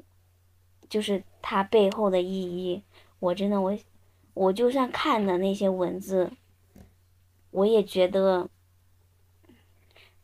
[0.89, 2.83] 就是它背后的意义。
[3.19, 3.77] 我真的我，
[4.35, 6.33] 我就算看的那些文字，
[7.51, 8.51] 我也觉得，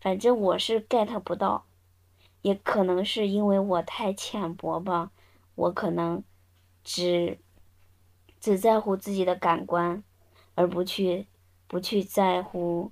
[0.00, 1.64] 反正我是 get 不到，
[2.42, 5.10] 也可能是因为我太浅薄吧，
[5.54, 6.22] 我可能
[6.84, 7.38] 只。
[8.40, 10.02] 只在乎自己的感官，
[10.54, 11.26] 而不去
[11.66, 12.90] 不去在乎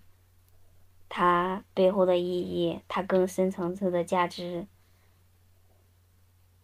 [1.09, 4.66] 它背后的意义，它更深层次的价值。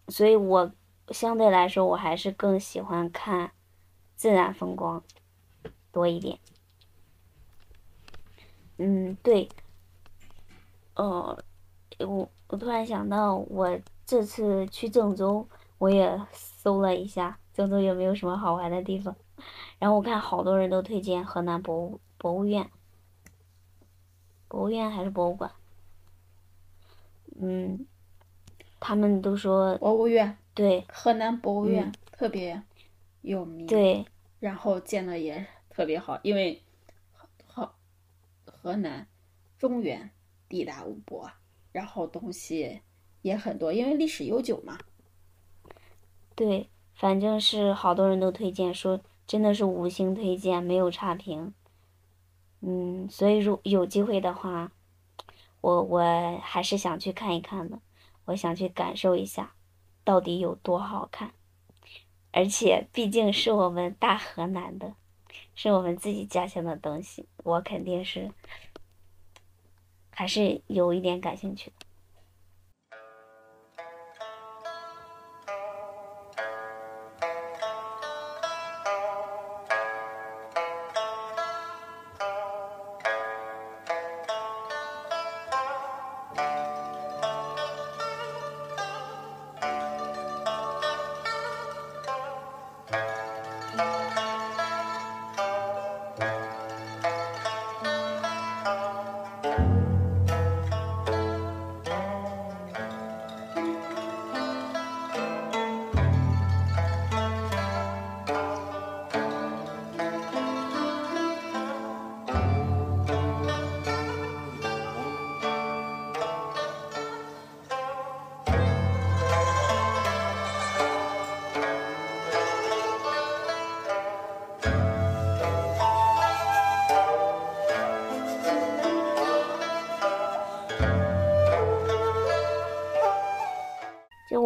[0.08, 0.70] 所以我
[1.08, 3.52] 相对来说，我还是更喜欢看
[4.16, 5.02] 自然风光
[5.92, 6.38] 多一点。
[8.78, 9.48] 嗯，对。
[10.96, 11.38] 哦，
[11.98, 15.48] 我我突然想到，我这次去郑州，
[15.78, 17.38] 我也搜了一下。
[17.52, 19.14] 郑州有没有什么好玩的地方？
[19.78, 22.70] 然后我看好多人都推荐河南博物博物院，
[24.48, 25.50] 博物院还是博物馆？
[27.40, 27.86] 嗯，
[28.80, 32.62] 他们都说博物院对河南博物院特别
[33.24, 34.04] 有名，对，
[34.38, 36.62] 然后建的也特别好，因为
[37.44, 37.74] 河
[38.44, 39.08] 河南
[39.58, 40.10] 中原
[40.48, 41.28] 地大物博，
[41.72, 42.80] 然后东西
[43.22, 44.78] 也很多，因为历史悠久嘛。
[46.36, 46.70] 对。
[46.96, 51.52] 反正是好多人都推荐，说真的是五星推荐，没有差评。
[52.60, 54.70] 嗯，所以如有机会的话，
[55.60, 57.80] 我我还是想去看一看的，
[58.26, 59.56] 我想去感受一下，
[60.04, 61.32] 到底有多好看。
[62.36, 64.92] 而且毕竟是我们大河南的，
[65.54, 68.28] 是我们自己家乡的东西，我肯定是
[70.10, 71.86] 还是有一点感兴趣的。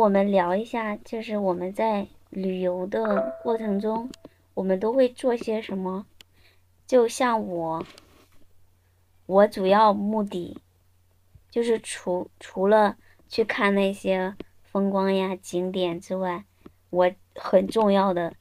[0.09, 4.11] 我们聊一下，就是我们在旅游的过程中，
[4.55, 6.07] 我们都会做些什么？
[6.87, 7.85] 就像我，
[9.27, 10.57] 我主要目的
[11.51, 12.97] 就是除除了
[13.29, 16.47] 去看那些风光呀景点之外，
[16.89, 18.33] 我很重要的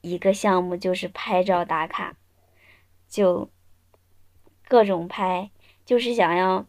[0.00, 2.16] 一个项目就是拍照打卡。
[3.08, 3.48] 就
[4.66, 5.52] 各种拍，
[5.84, 6.66] 就是想要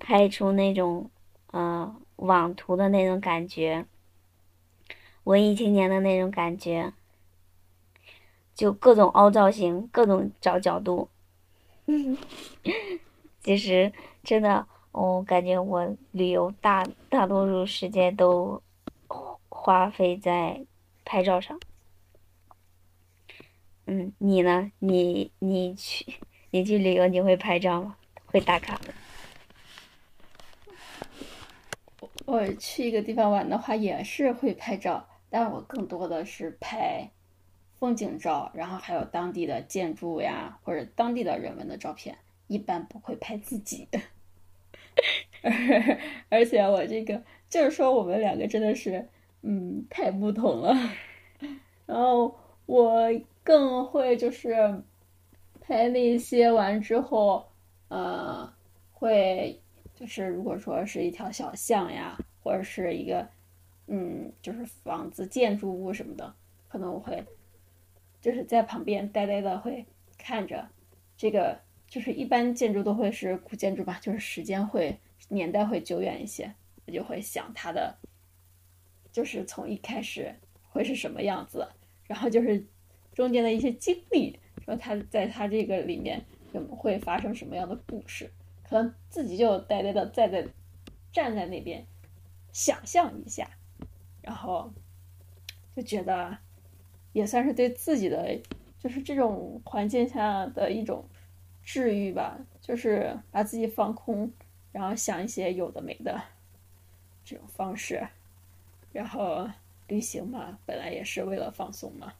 [0.00, 1.12] 拍出那种
[1.52, 3.84] 呃网图的那种感觉，
[5.24, 6.92] 文艺青年的那种感觉，
[8.54, 11.08] 就各种凹造型，各种找角度。
[13.42, 13.92] 其实
[14.22, 18.62] 真的，我感觉我旅游大大多数时间都
[19.48, 20.64] 花费在
[21.04, 21.58] 拍照上。
[23.86, 24.70] 嗯，你呢？
[24.78, 26.06] 你你去
[26.50, 27.96] 你去旅游，你会拍照吗？
[28.26, 28.94] 会打卡吗？
[32.24, 37.10] 我去一个地方玩的话，也是会拍照，但我更多的是拍
[37.78, 42.16] 风景照，然后还有当地的建筑呀，或者当地的人文的照片，
[42.46, 44.00] 一般不会拍自己的。
[46.28, 49.08] 而且我这个就是说，我们两个真的是，
[49.42, 50.74] 嗯，太不同了。
[51.86, 53.10] 然后我
[53.42, 54.82] 更会就是
[55.60, 57.48] 拍那些完之后，
[57.88, 58.52] 呃，
[58.92, 59.61] 会。
[60.02, 63.24] 就是如果说是一条小巷呀，或者是一个，
[63.86, 66.34] 嗯，就是房子、建筑物什么的，
[66.66, 67.24] 可能我会
[68.20, 69.86] 就是在旁边呆呆的会
[70.18, 70.68] 看着，
[71.16, 74.98] 这个就是一般建筑都会是古建筑吧，就是时间会
[75.28, 76.52] 年代会久远一些，
[76.84, 77.96] 我就会想它的，
[79.12, 80.34] 就是从一开始
[80.70, 81.64] 会是什么样子，
[82.08, 82.66] 然后就是
[83.14, 86.20] 中间的一些经历，说它在它这个里面
[86.68, 88.28] 会发生什么样的故事。
[88.72, 90.48] 可能自己就呆呆的站在
[91.12, 91.84] 站在那边，
[92.52, 93.46] 想象一下，
[94.22, 94.72] 然后
[95.76, 96.38] 就觉得
[97.12, 98.40] 也算是对自己的
[98.78, 101.06] 就是这种环境下的一种
[101.62, 104.32] 治愈吧，就是把自己放空，
[104.72, 106.18] 然后想一些有的没的
[107.22, 108.08] 这种方式，
[108.90, 109.46] 然后
[109.86, 112.14] 旅行嘛，本来也是为了放松嘛，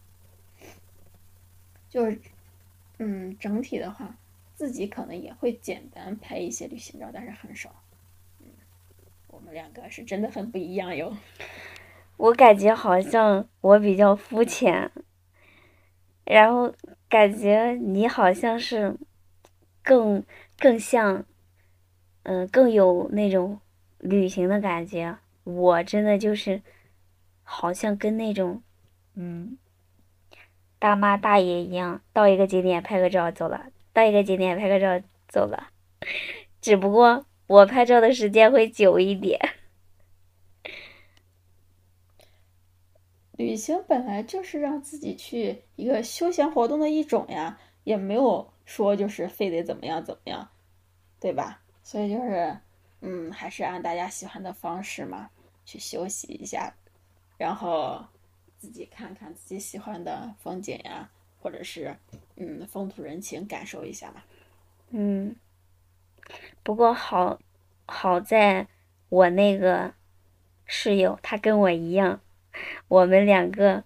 [1.89, 2.21] 就是
[2.99, 4.15] 嗯，整体的话。
[4.55, 7.83] 自己可能也会简单拍一些旅行照，但是很少。
[8.41, 8.47] 嗯，
[9.29, 11.17] 我们两个是真的很不一样哟。
[12.17, 14.91] 我感觉好像我比较肤浅，
[16.25, 16.73] 然后
[17.09, 18.97] 感觉你好像是
[19.83, 20.23] 更
[20.59, 21.25] 更像，
[22.23, 23.59] 嗯，更有那种
[23.99, 25.19] 旅行的感觉。
[25.43, 26.63] 我真的就是
[27.43, 28.63] 好像跟那种
[29.15, 29.59] 嗯
[30.79, 33.72] 大妈大爷一样，到一个景点拍个照走了。
[33.93, 35.69] 到一个景点拍个照走了，
[36.61, 39.39] 只不过我拍照的时间会久一点。
[43.33, 50.49] 旅行本来就是让自己去一个休闲活动的一种呀，也没有说就是非得怎么样怎么样，
[51.21, 51.61] 对吧？
[51.83, 52.57] 所以就是，
[53.01, 55.29] 嗯，还是按大家喜欢的方式嘛，
[55.67, 56.73] 去休息一下，
[57.37, 58.03] 然后
[58.59, 61.11] 自己看看自己喜欢的风景呀。
[61.41, 61.97] 或者是，
[62.37, 64.23] 嗯，风土人情感受一下嘛。
[64.91, 65.37] 嗯，
[66.63, 67.39] 不过好，
[67.87, 68.67] 好在
[69.09, 69.95] 我那个
[70.67, 72.21] 室友他跟我一样，
[72.89, 73.85] 我们两个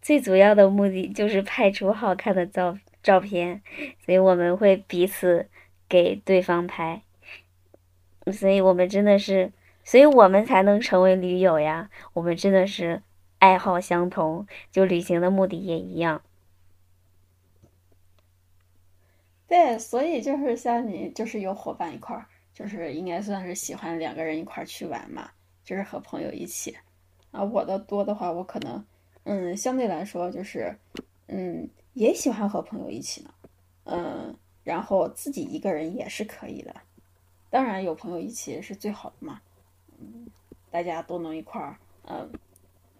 [0.00, 3.62] 最主要的目的就是拍出好看的照照片，
[4.04, 5.48] 所以我们会彼此
[5.88, 7.02] 给对方拍，
[8.32, 9.52] 所以我们真的是，
[9.84, 11.90] 所以我们才能成为驴友呀。
[12.14, 13.02] 我们真的是
[13.38, 16.22] 爱好相同，就旅行的目的也一样。
[19.48, 25.30] 对，所以就是像你，就是有伙伴一块儿，就是应该算是喜欢两个人一块儿去玩嘛，
[25.64, 26.76] 就是和朋友一起。
[27.30, 28.84] 啊，我的多的话，我可能，
[29.24, 30.76] 嗯，相对来说就是，
[31.28, 33.34] 嗯，也喜欢和朋友一起呢，
[33.84, 36.74] 嗯，然后自己一个人也是可以的，
[37.48, 39.40] 当然有朋友一起是最好的嘛，
[39.98, 40.26] 嗯，
[40.70, 41.78] 大家都能一块儿，
[42.08, 42.28] 嗯，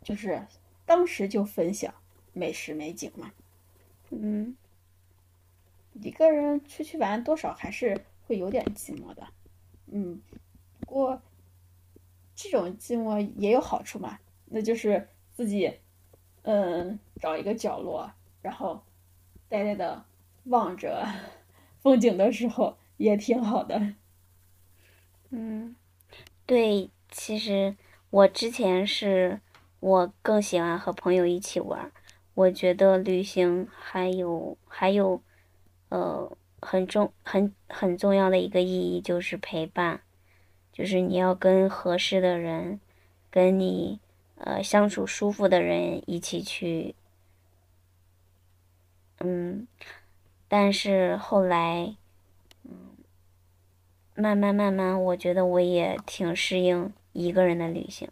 [0.04, 0.40] 就是
[0.84, 1.92] 当时就分享
[2.32, 3.32] 美食美景嘛，
[4.10, 4.54] 嗯。
[6.02, 9.26] 一个人出去玩，多少还是会有点寂寞的，
[9.86, 10.20] 嗯，
[10.80, 11.22] 不过
[12.34, 15.72] 这种寂寞也有好处嘛，那就是自己，
[16.42, 18.10] 嗯，找一个角落，
[18.42, 18.82] 然后
[19.48, 20.04] 呆呆的
[20.44, 21.06] 望着
[21.80, 23.94] 风景的时候，也挺好的。
[25.30, 25.74] 嗯，
[26.44, 27.74] 对，其实
[28.10, 29.40] 我之前是
[29.80, 31.90] 我更喜欢和朋友一起玩，
[32.34, 35.22] 我觉得旅行还有还有。
[35.88, 40.00] 呃，很重很很重要的一个意义就是陪伴，
[40.72, 42.80] 就是你要跟合适的人，
[43.30, 44.00] 跟你
[44.36, 46.94] 呃相处舒服的人一起去，
[49.18, 49.66] 嗯，
[50.48, 51.96] 但是后来，
[52.64, 52.96] 嗯，
[54.14, 58.10] 慢慢慢慢，我觉得我也挺适应一个人的旅行。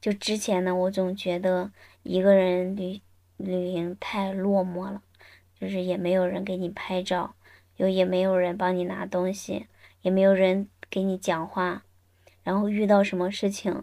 [0.00, 1.72] 就之前呢，我总觉得
[2.02, 3.00] 一个人旅
[3.36, 5.02] 旅行太落寞了。
[5.58, 7.34] 就是也没有人给你拍照，
[7.76, 9.66] 又也没有人帮你拿东西，
[10.02, 11.84] 也没有人给你讲话，
[12.42, 13.82] 然后遇到什么事情，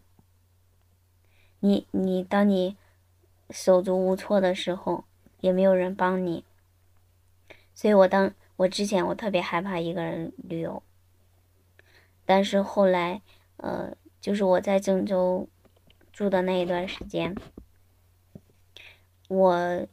[1.60, 2.78] 你你当你
[3.50, 5.06] 手足无措的时候，
[5.40, 6.44] 也没有人帮你。
[7.74, 10.84] 所以我当我之前我特别害怕一个人旅游，
[12.26, 13.22] 但是后来，
[13.58, 15.50] 呃，就是我在郑州
[16.12, 17.36] 住的那一段时间，
[19.28, 19.88] 我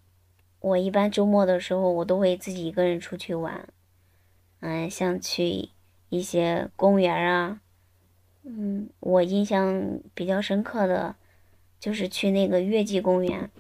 [0.61, 3.69] 我一般周末的时候，我都会自己一个人出去玩，
[4.61, 5.71] 嗯，像去
[6.11, 7.61] 一些公园啊，
[8.43, 11.17] 嗯，我印象比较深刻的，
[11.79, 13.51] 就是去那个月季公园，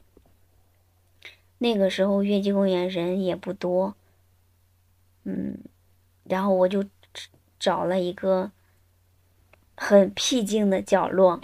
[1.58, 3.94] 那个时候月季公园人也不多。
[5.24, 5.58] 嗯，
[6.24, 6.84] 然后我就
[7.58, 8.50] 找了一个
[9.76, 11.40] 很僻静的角落，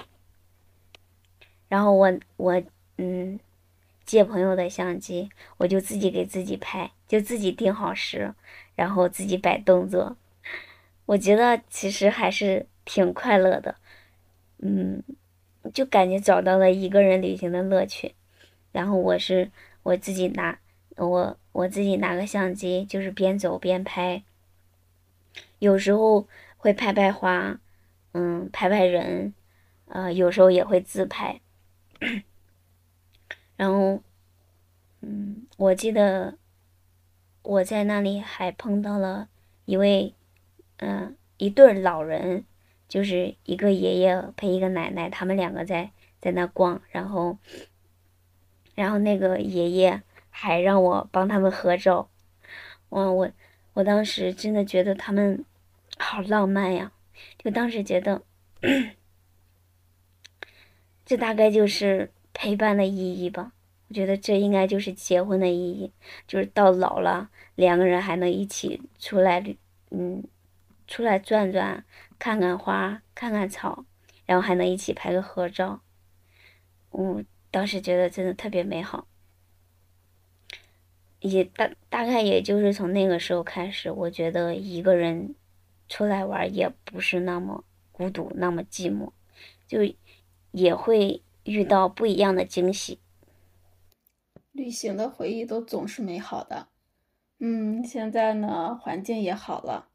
[1.69, 2.63] 然后我我
[2.97, 3.39] 嗯
[4.07, 5.29] 借朋友的相机，
[5.59, 8.33] 我就自己给自己拍，就自己定好时，
[8.75, 10.17] 然后自己摆动作。
[11.05, 13.75] 我觉得其实还是挺快乐的，
[14.61, 15.03] 嗯，
[15.75, 18.15] 就感觉找到了一个人旅行的乐趣。
[18.73, 19.51] 然后我是
[19.83, 20.59] 我自己拿
[20.97, 21.37] 我。
[21.57, 24.23] 我自己拿个相机，就是边走边拍。
[25.59, 26.29] 有时候
[26.59, 27.59] 会拍拍花，
[28.13, 29.33] 嗯，拍拍人，
[29.87, 31.41] 呃，有时候也会自拍。
[33.57, 34.03] 然后，
[35.01, 36.37] 嗯，我记得
[37.43, 39.29] 我在那里还碰到了
[39.65, 40.15] 一位，
[40.77, 42.45] 嗯，一对老人，
[42.89, 45.91] 就是一个爷爷陪一个奶奶，他们两个在
[46.21, 47.39] 在那逛，然后，
[48.75, 50.03] 然后那个爷爷。
[50.39, 52.11] 还让我帮他们合照，
[52.91, 53.31] 哇，我
[53.73, 55.43] 我当时真的觉得他们
[55.97, 56.93] 好浪漫呀！
[57.39, 58.21] 就当时觉得，
[61.07, 63.53] 这大概就是陪伴的意义吧。
[63.89, 65.91] 我觉得这应该就是结婚的意义，
[66.26, 69.43] 就是到老了，两个人还能一起出来，
[69.91, 70.22] 嗯，
[70.87, 71.84] 出来转转，
[72.18, 73.87] 看看花，看看草，
[74.26, 75.80] 然后还能一起拍个合照。
[76.91, 79.07] 我当时觉得真的特别美好。
[81.20, 85.34] 也大大概也就是从那个时候开始，我觉得一个人
[85.89, 89.11] 出来玩也不是那么孤独，那么寂寞，
[89.66, 89.78] 就
[90.51, 93.01] 也会遇到不一样的惊喜。
[94.53, 96.68] 旅行的回忆都总是美好的。
[97.38, 99.88] 嗯，现在呢，环境也好了，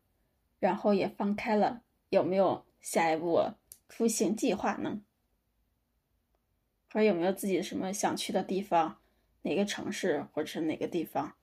[0.60, 3.54] 然后也放开了，有没有下一步
[3.90, 5.02] 出行计划呢？
[6.88, 8.98] 还有没有自己什么想去的地方？
[9.44, 11.34] 哪个城市或者是哪个地方，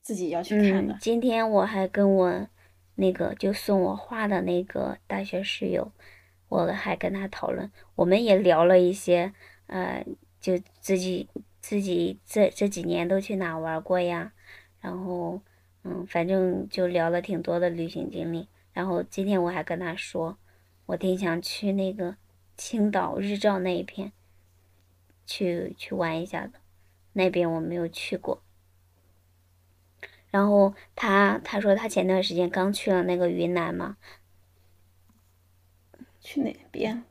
[0.00, 0.96] 自己要去看的。
[0.98, 2.48] 今天我还跟我
[2.94, 5.92] 那个就送我画的那个大学室友，
[6.48, 9.32] 我还跟他讨论，我们也聊了一些，
[9.66, 10.04] 呃，
[10.40, 11.28] 就自己
[11.60, 14.32] 自己这这几年都去哪玩过呀，
[14.80, 15.40] 然后
[15.82, 18.48] 嗯，反正就聊了挺多的旅行经历。
[18.72, 20.38] 然后今天我还跟他说，
[20.86, 22.16] 我挺想去那个
[22.56, 24.12] 青岛日照那一片，
[25.26, 26.52] 去去玩一下的。
[27.14, 28.42] 那边我没有去过，
[30.30, 33.96] 然后他他说他前段时间刚去了那个云南嘛，
[36.28, 37.04] 去哪边？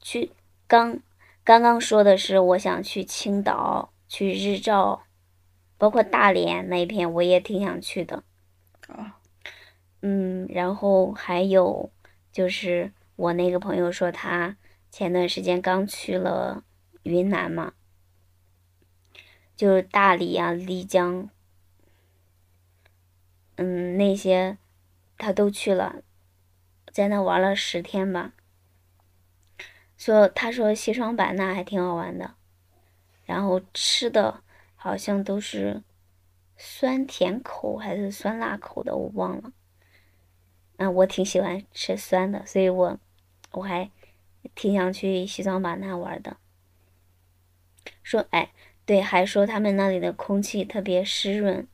[0.00, 0.30] 去
[0.66, 1.00] 刚
[1.44, 5.02] 刚刚说的是我想去青岛去日照，
[5.76, 8.24] 包括大连那片我也挺想去的。
[8.88, 9.20] 啊，
[10.00, 11.90] 嗯，然后还有
[12.32, 14.56] 就是我那个朋友说他
[14.90, 16.64] 前段时间刚去了
[17.02, 17.74] 云南嘛。
[19.54, 21.28] 就是大理啊，丽江，
[23.56, 24.56] 嗯，那些
[25.18, 26.02] 他都去了，
[26.96, 28.32] 在那玩了十天吧。
[29.98, 32.36] 说他说西双版纳还挺好玩的，
[33.26, 34.42] 然后吃的
[34.76, 35.82] 好像都是
[36.56, 39.52] 酸甜口还是酸辣口的，我忘了。
[40.78, 42.98] 嗯，我挺喜欢吃酸的，所以我
[43.50, 43.90] 我还
[44.54, 46.38] 挺想去西双版纳玩的。
[48.02, 48.54] 说哎。
[48.86, 51.66] 对，还说他们那里的空气特别湿润，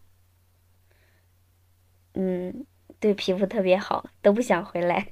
[2.14, 2.64] 嗯，
[3.02, 5.08] 对皮肤特别好，都不想回来。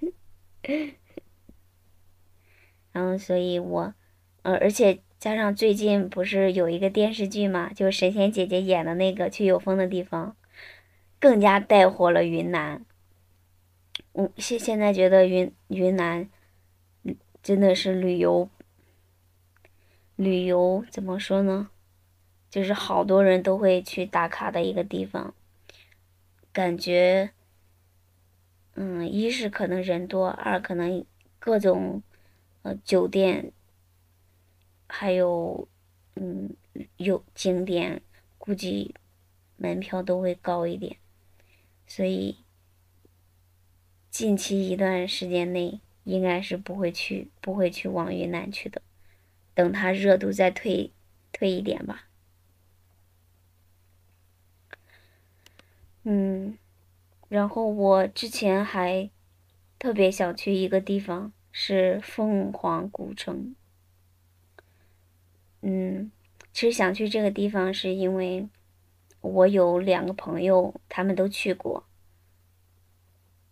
[2.93, 3.93] 然后，所以我，
[4.43, 10.37] 呃，而且加上最近不是有一个电视剧嘛，就神仙姐姐演的那个去有风的地方，
[11.19, 12.87] 更加带火了云南。
[14.13, 16.31] 嗯，现现在觉得云云南，
[17.43, 18.49] 真的是旅游，
[20.15, 21.71] 旅游怎么说呢？
[22.49, 25.35] 就是好多人都会去打卡的一个地方，
[26.53, 27.31] 感觉，
[28.83, 31.05] 嗯，一是可能人多，二可能
[31.39, 32.03] 各种，
[32.63, 33.53] 呃，酒店，
[34.89, 35.69] 还有，
[36.15, 36.57] 嗯，
[36.97, 38.01] 有景点，
[38.39, 38.95] 估计
[39.59, 40.97] 门票都会高一点，
[41.87, 42.39] 所以
[44.11, 48.81] 近期一段时间内应该是不会去，不会去往云南去的。
[49.53, 50.91] 等它热度再退
[51.33, 52.09] 退一点吧。
[56.05, 56.57] 嗯，
[57.31, 59.09] 然后我之前还
[59.79, 63.55] 特别想去一个地方，是凤凰古城。
[65.63, 66.11] 嗯，
[66.53, 68.49] 其实想去这个地方是因为
[69.21, 71.85] 我有两个朋友，他们都去过。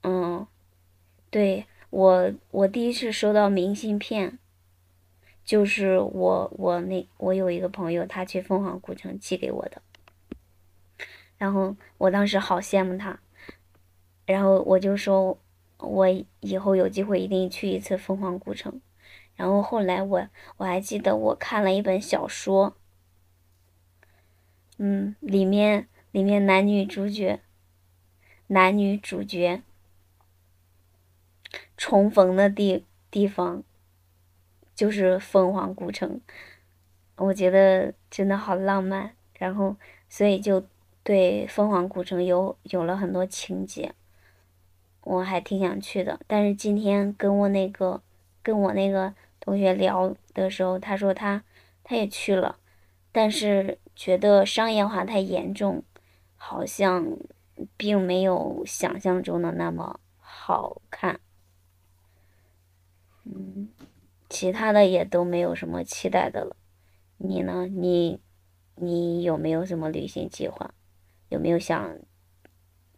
[0.02, 0.44] 嗯，
[1.30, 4.40] 对我，我第一次收到明信片，
[5.44, 9.80] 就是我我那我有一个朋友，他去凤凰古城寄给我的。
[11.36, 13.20] 然后我当时好羡慕他，
[14.28, 15.38] 然后我就说，
[15.78, 16.06] 我
[16.40, 18.78] 以后有机会一定去一次凤凰古城。
[19.36, 22.76] 然后后来我我还记得我看了一本小说，
[24.76, 27.40] 嗯，里面里面男女主角，
[28.48, 29.62] 男女主角
[31.78, 33.62] 重逢的地地方
[34.74, 36.20] 就是凤凰古城，
[37.16, 39.76] 我觉得真的好浪漫，然后
[40.10, 40.66] 所以就。
[41.04, 43.94] 对凤凰古城有有了很多情节，
[45.08, 46.20] 我还挺想去的。
[46.26, 48.02] 但是今天跟我那个
[48.42, 51.42] 跟我那个同学聊的时候，他说他
[51.82, 52.58] 他也去了，
[53.10, 55.82] 但是觉得商业化太严重，
[56.36, 57.16] 好像
[57.78, 61.20] 并没有想象中的那么好看。
[63.24, 63.68] 嗯，
[64.28, 66.54] 其他的也都没有什么期待的了。
[67.16, 67.66] 你呢？
[67.66, 68.20] 你
[68.74, 70.74] 你有没有什么旅行计划？
[71.30, 71.98] 有没有想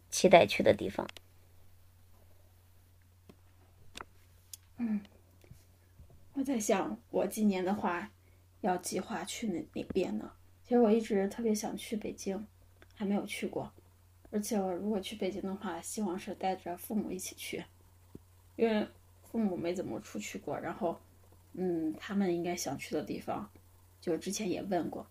[0.09, 1.07] 期待去的地方？
[4.83, 4.99] 嗯，
[6.33, 8.09] 我在想，我今年的话
[8.61, 10.31] 要计划去哪哪边呢？
[10.63, 12.47] 其实我一直特别想去北京，
[12.95, 13.71] 还没有去过。
[14.31, 17.63] 而且我如果去北京的话，希望是带着父母一起去，
[18.55, 18.87] 因为
[19.21, 20.59] 父母没怎么出去过。
[20.59, 20.99] 然后，
[21.53, 23.47] 嗯，他们应该想去的地方，
[23.99, 25.05] 就之前也问过，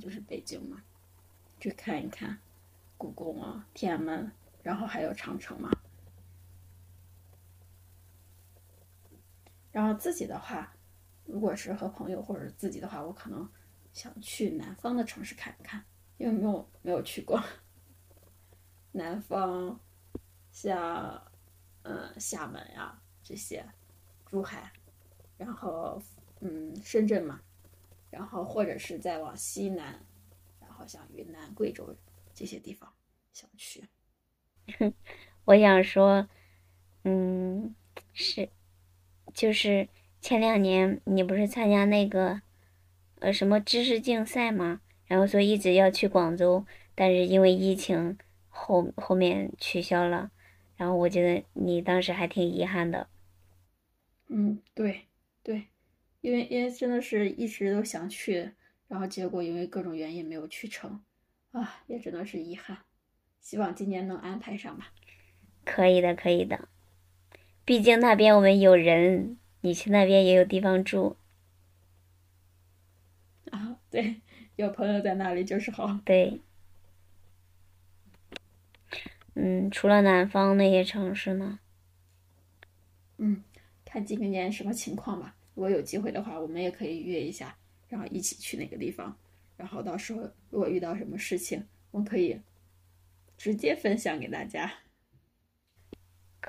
[0.00, 0.82] 就是北京嘛，
[1.60, 2.36] 去看一看。
[2.98, 4.32] 故宫啊，天安门，
[4.64, 5.70] 然后还有长城嘛。
[9.72, 10.72] 然后自己的话，
[11.24, 13.50] 如果是和朋友或者自己的话，我可能
[13.92, 15.84] 想去南方的城市看一看，
[16.18, 17.42] 因为没有没有去过。
[18.92, 19.80] 南方，
[20.52, 21.20] 像
[21.82, 23.66] 嗯厦门呀这些，
[24.26, 24.70] 珠海，
[25.36, 26.00] 然后
[26.40, 27.40] 嗯深圳嘛，
[28.10, 29.98] 然后或者是再往西南，
[30.60, 31.96] 然后像云南、贵州。
[32.34, 32.90] 这些地方
[33.34, 33.86] 想去，
[35.44, 36.26] 我想说，
[37.04, 37.74] 嗯，
[38.14, 38.48] 是，
[39.34, 39.88] 就是
[40.20, 42.42] 前两年你不是参加那个，
[43.20, 44.80] 呃，什么知识竞赛吗？
[45.06, 46.64] 然后说一直要去广州，
[46.94, 48.16] 但是因为疫情
[48.48, 50.30] 后后面取消了，
[50.76, 53.08] 然后我觉得你当时还挺遗憾的。
[54.28, 55.02] 嗯，对
[55.42, 55.64] 对，
[56.20, 58.52] 因为因为真的是一直都想去，
[58.88, 61.02] 然后结果因为各种原因没有去成。
[61.52, 62.78] 啊，也只能是遗憾，
[63.38, 64.90] 希望今年能安排上吧。
[65.66, 66.66] 可以的，可以的，
[67.64, 71.16] 毕竟那边我们有人，你去那边也有地方住。
[73.50, 74.20] 啊，对，
[74.56, 76.00] 有朋友在那里就是好。
[76.04, 76.40] 对。
[79.34, 81.60] 嗯，除了南方那些城市呢？
[83.18, 83.42] 嗯，
[83.84, 85.36] 看今年什么情况吧。
[85.54, 87.56] 如果有机会的话，我们也可以约一下，
[87.88, 89.16] 然后一起去那个地方。
[89.56, 92.40] 然后到时候如果遇到什么事情，我可以
[93.38, 94.72] 直接分享给大家。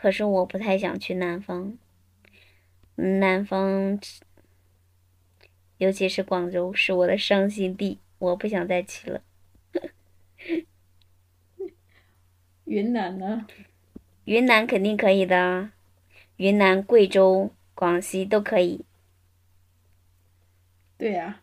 [0.04, 1.78] 可是我不太想去南方，
[2.95, 3.97] 南方，
[5.78, 9.22] 尤其是广州是我的伤心地，我不想再去了。
[12.66, 13.47] 云南呢？
[14.26, 15.70] 云南肯定可以的，
[16.36, 18.84] 云南、贵州、广西都可以。
[20.97, 21.39] 对呀。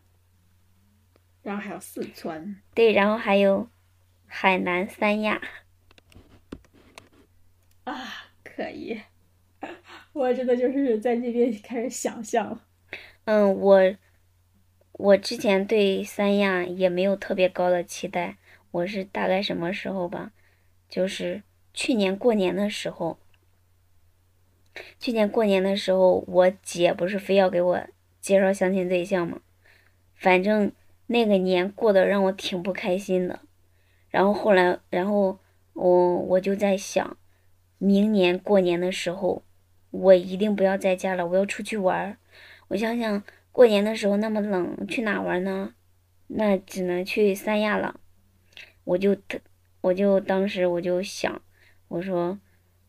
[1.42, 3.70] 然后还有四川，对，然后还有
[4.26, 5.40] 海南三亚，
[7.84, 8.19] 啊，
[8.60, 9.00] 可以，
[10.12, 12.62] 我真的就是在那边开始想象了。
[13.24, 13.96] 嗯，我
[14.92, 18.36] 我之前对三亚也没有特别高的期待，
[18.70, 20.32] 我是大概什么时候吧？
[20.88, 21.42] 就是
[21.72, 23.18] 去年过年的时候，
[24.98, 27.80] 去年过年的时候，我姐不是非要给我
[28.20, 29.40] 介绍相亲对象吗？
[30.14, 30.72] 反正。
[31.12, 33.40] 那个年过得让我挺不开心的，
[34.10, 35.36] 然后后来，然后
[35.72, 37.16] 我我就在想，
[37.82, 39.42] 明年过年的时候，
[39.90, 42.18] 我一定不要在家了，我要出去玩儿。
[42.68, 45.74] 我想想，过年的时候那么冷，去哪玩呢？
[46.26, 47.98] 那只能去三亚了。
[48.84, 49.16] 我就，
[49.80, 51.40] 我就当时我就想，
[51.88, 52.38] 我说，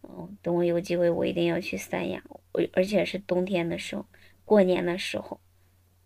[0.03, 2.21] 嗯，等我有机会，我一定要去三亚，
[2.51, 4.05] 我而且是冬天的时候，
[4.43, 5.39] 过年的时候，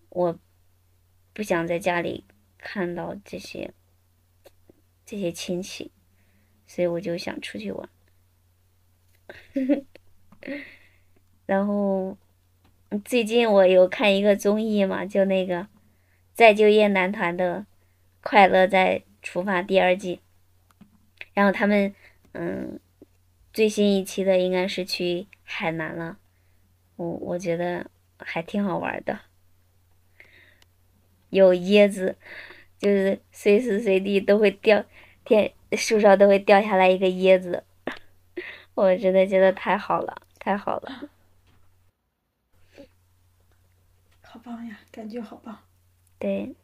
[0.10, 0.40] 我
[1.34, 2.24] 不想在家里
[2.60, 3.74] 看到这些
[5.04, 5.92] 这些亲戚，
[6.68, 7.90] 所以我就想出去玩。
[11.46, 12.18] 然后
[13.04, 15.68] 最近我有看一个综艺嘛，就那个
[16.34, 17.66] 再就业男团的
[18.22, 20.20] 快乐在出发第二季，
[21.34, 21.94] 然后他们
[22.34, 22.80] 嗯
[23.54, 26.18] 最新一期的应该是去海南了，
[26.96, 29.20] 我我觉得还挺好玩的，
[31.30, 32.18] 有椰子，
[32.80, 34.84] 就是随时随地都会掉，
[35.24, 37.64] 天树上都会掉下来一个椰子，
[38.76, 41.10] 我真的觉得太好了，太好了。
[44.22, 45.58] 好棒呀，感觉好棒。
[46.20, 46.56] 对，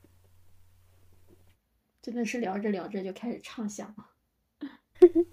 [2.02, 4.10] 真的是聊着聊着就开始畅想了。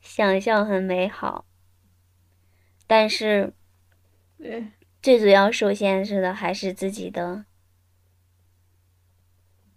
[0.00, 1.46] 想象很美好，
[2.86, 3.54] 但是，
[4.36, 7.46] 对，最主要受限制的还是自己的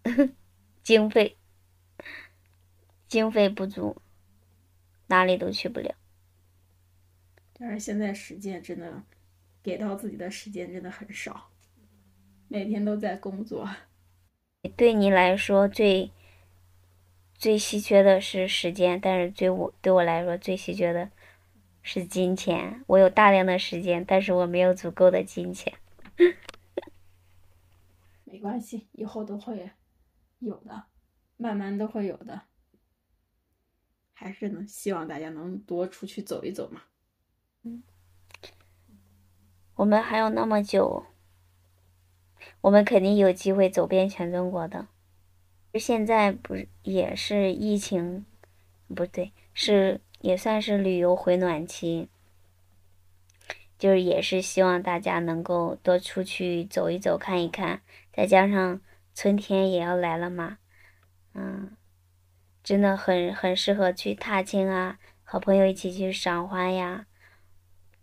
[0.81, 1.37] 经费，
[3.07, 4.01] 经费不足，
[5.07, 5.95] 哪里都去不了。
[7.59, 9.03] 但是现在时间真的
[9.63, 11.49] 给到自己的时间真的很少。
[12.47, 13.67] 每天都在工作，
[14.75, 16.11] 对你来说最
[17.33, 21.09] 最稀缺的是时间，但是对我对我来说最稀缺的
[21.81, 22.83] 是金钱。
[22.87, 25.73] 我有大量的时间，但是我没有足够的金钱。
[28.23, 29.71] 没关系，以后都会
[30.39, 30.85] 有的，
[31.37, 32.43] 慢慢都会有的。
[34.13, 36.81] 还是能，希望大家能多出去走一走嘛。
[39.75, 41.05] 我们还有那么久。
[42.61, 44.87] 我们肯定有机会走遍全中国的。
[45.73, 48.25] 现在不是也是疫情，
[48.87, 52.09] 不对，是也算是旅游回暖期。
[53.77, 57.81] 就是也是希望大家能够多出去走一走、看一看。
[58.11, 58.81] 再加上
[59.13, 60.57] 春天也要来了嘛，
[61.35, 61.77] 嗯，
[62.63, 67.05] 真的很很适合去踏青啊，和朋友一起去赏花呀。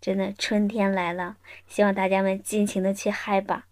[0.05, 3.67] 真的春天来了，希望大家们尽情的去嗨吧。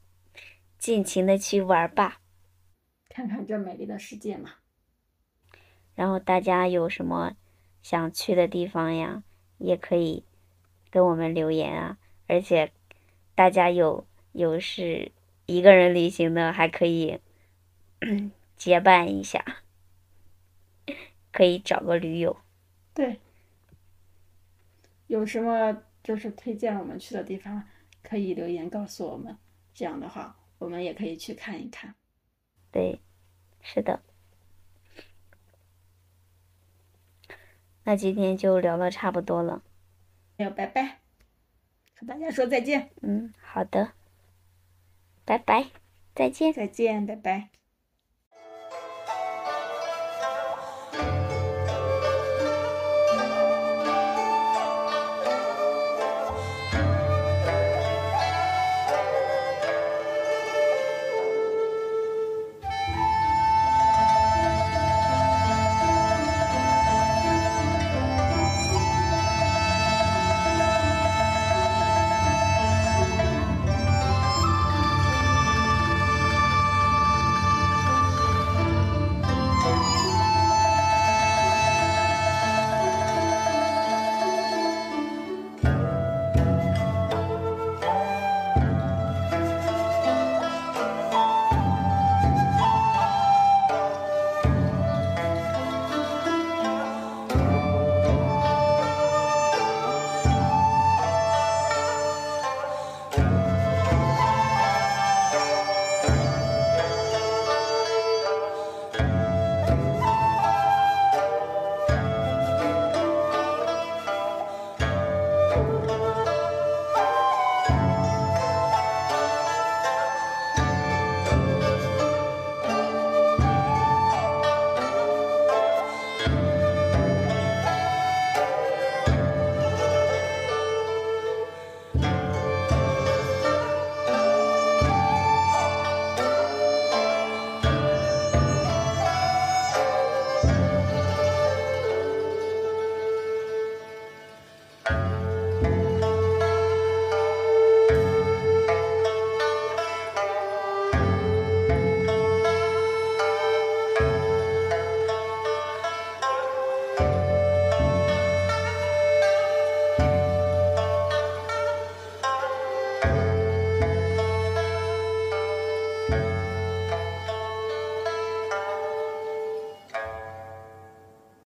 [0.78, 2.22] 尽情的去玩吧，
[3.10, 4.52] 看看这美丽的世界嘛。
[5.94, 7.36] 然后大家有什么
[7.82, 9.22] 想去的地方呀，
[9.58, 10.24] 也可以
[10.90, 11.98] 跟我们留言啊。
[12.26, 12.72] 而且
[13.34, 15.12] 大家有有是
[15.44, 17.20] 一个人旅行的，还可以
[18.56, 19.44] 结伴一下，
[21.30, 22.38] 可以找个驴友。
[22.94, 23.20] 对，
[25.08, 27.68] 有什么就是推荐我们去的地方，
[28.02, 29.36] 可以留言告诉我们。
[29.74, 30.38] 这样的话。
[30.58, 31.96] 我们也可以去看一看，
[32.70, 33.00] 对，
[33.60, 34.00] 是的。
[37.82, 39.64] 那今天就聊的差不多了，
[40.36, 41.00] 要拜拜，
[41.96, 42.90] 和大家说再见。
[43.00, 43.94] 嗯，好的，
[45.24, 45.72] 拜拜，
[46.14, 47.61] 再见，再见，拜拜。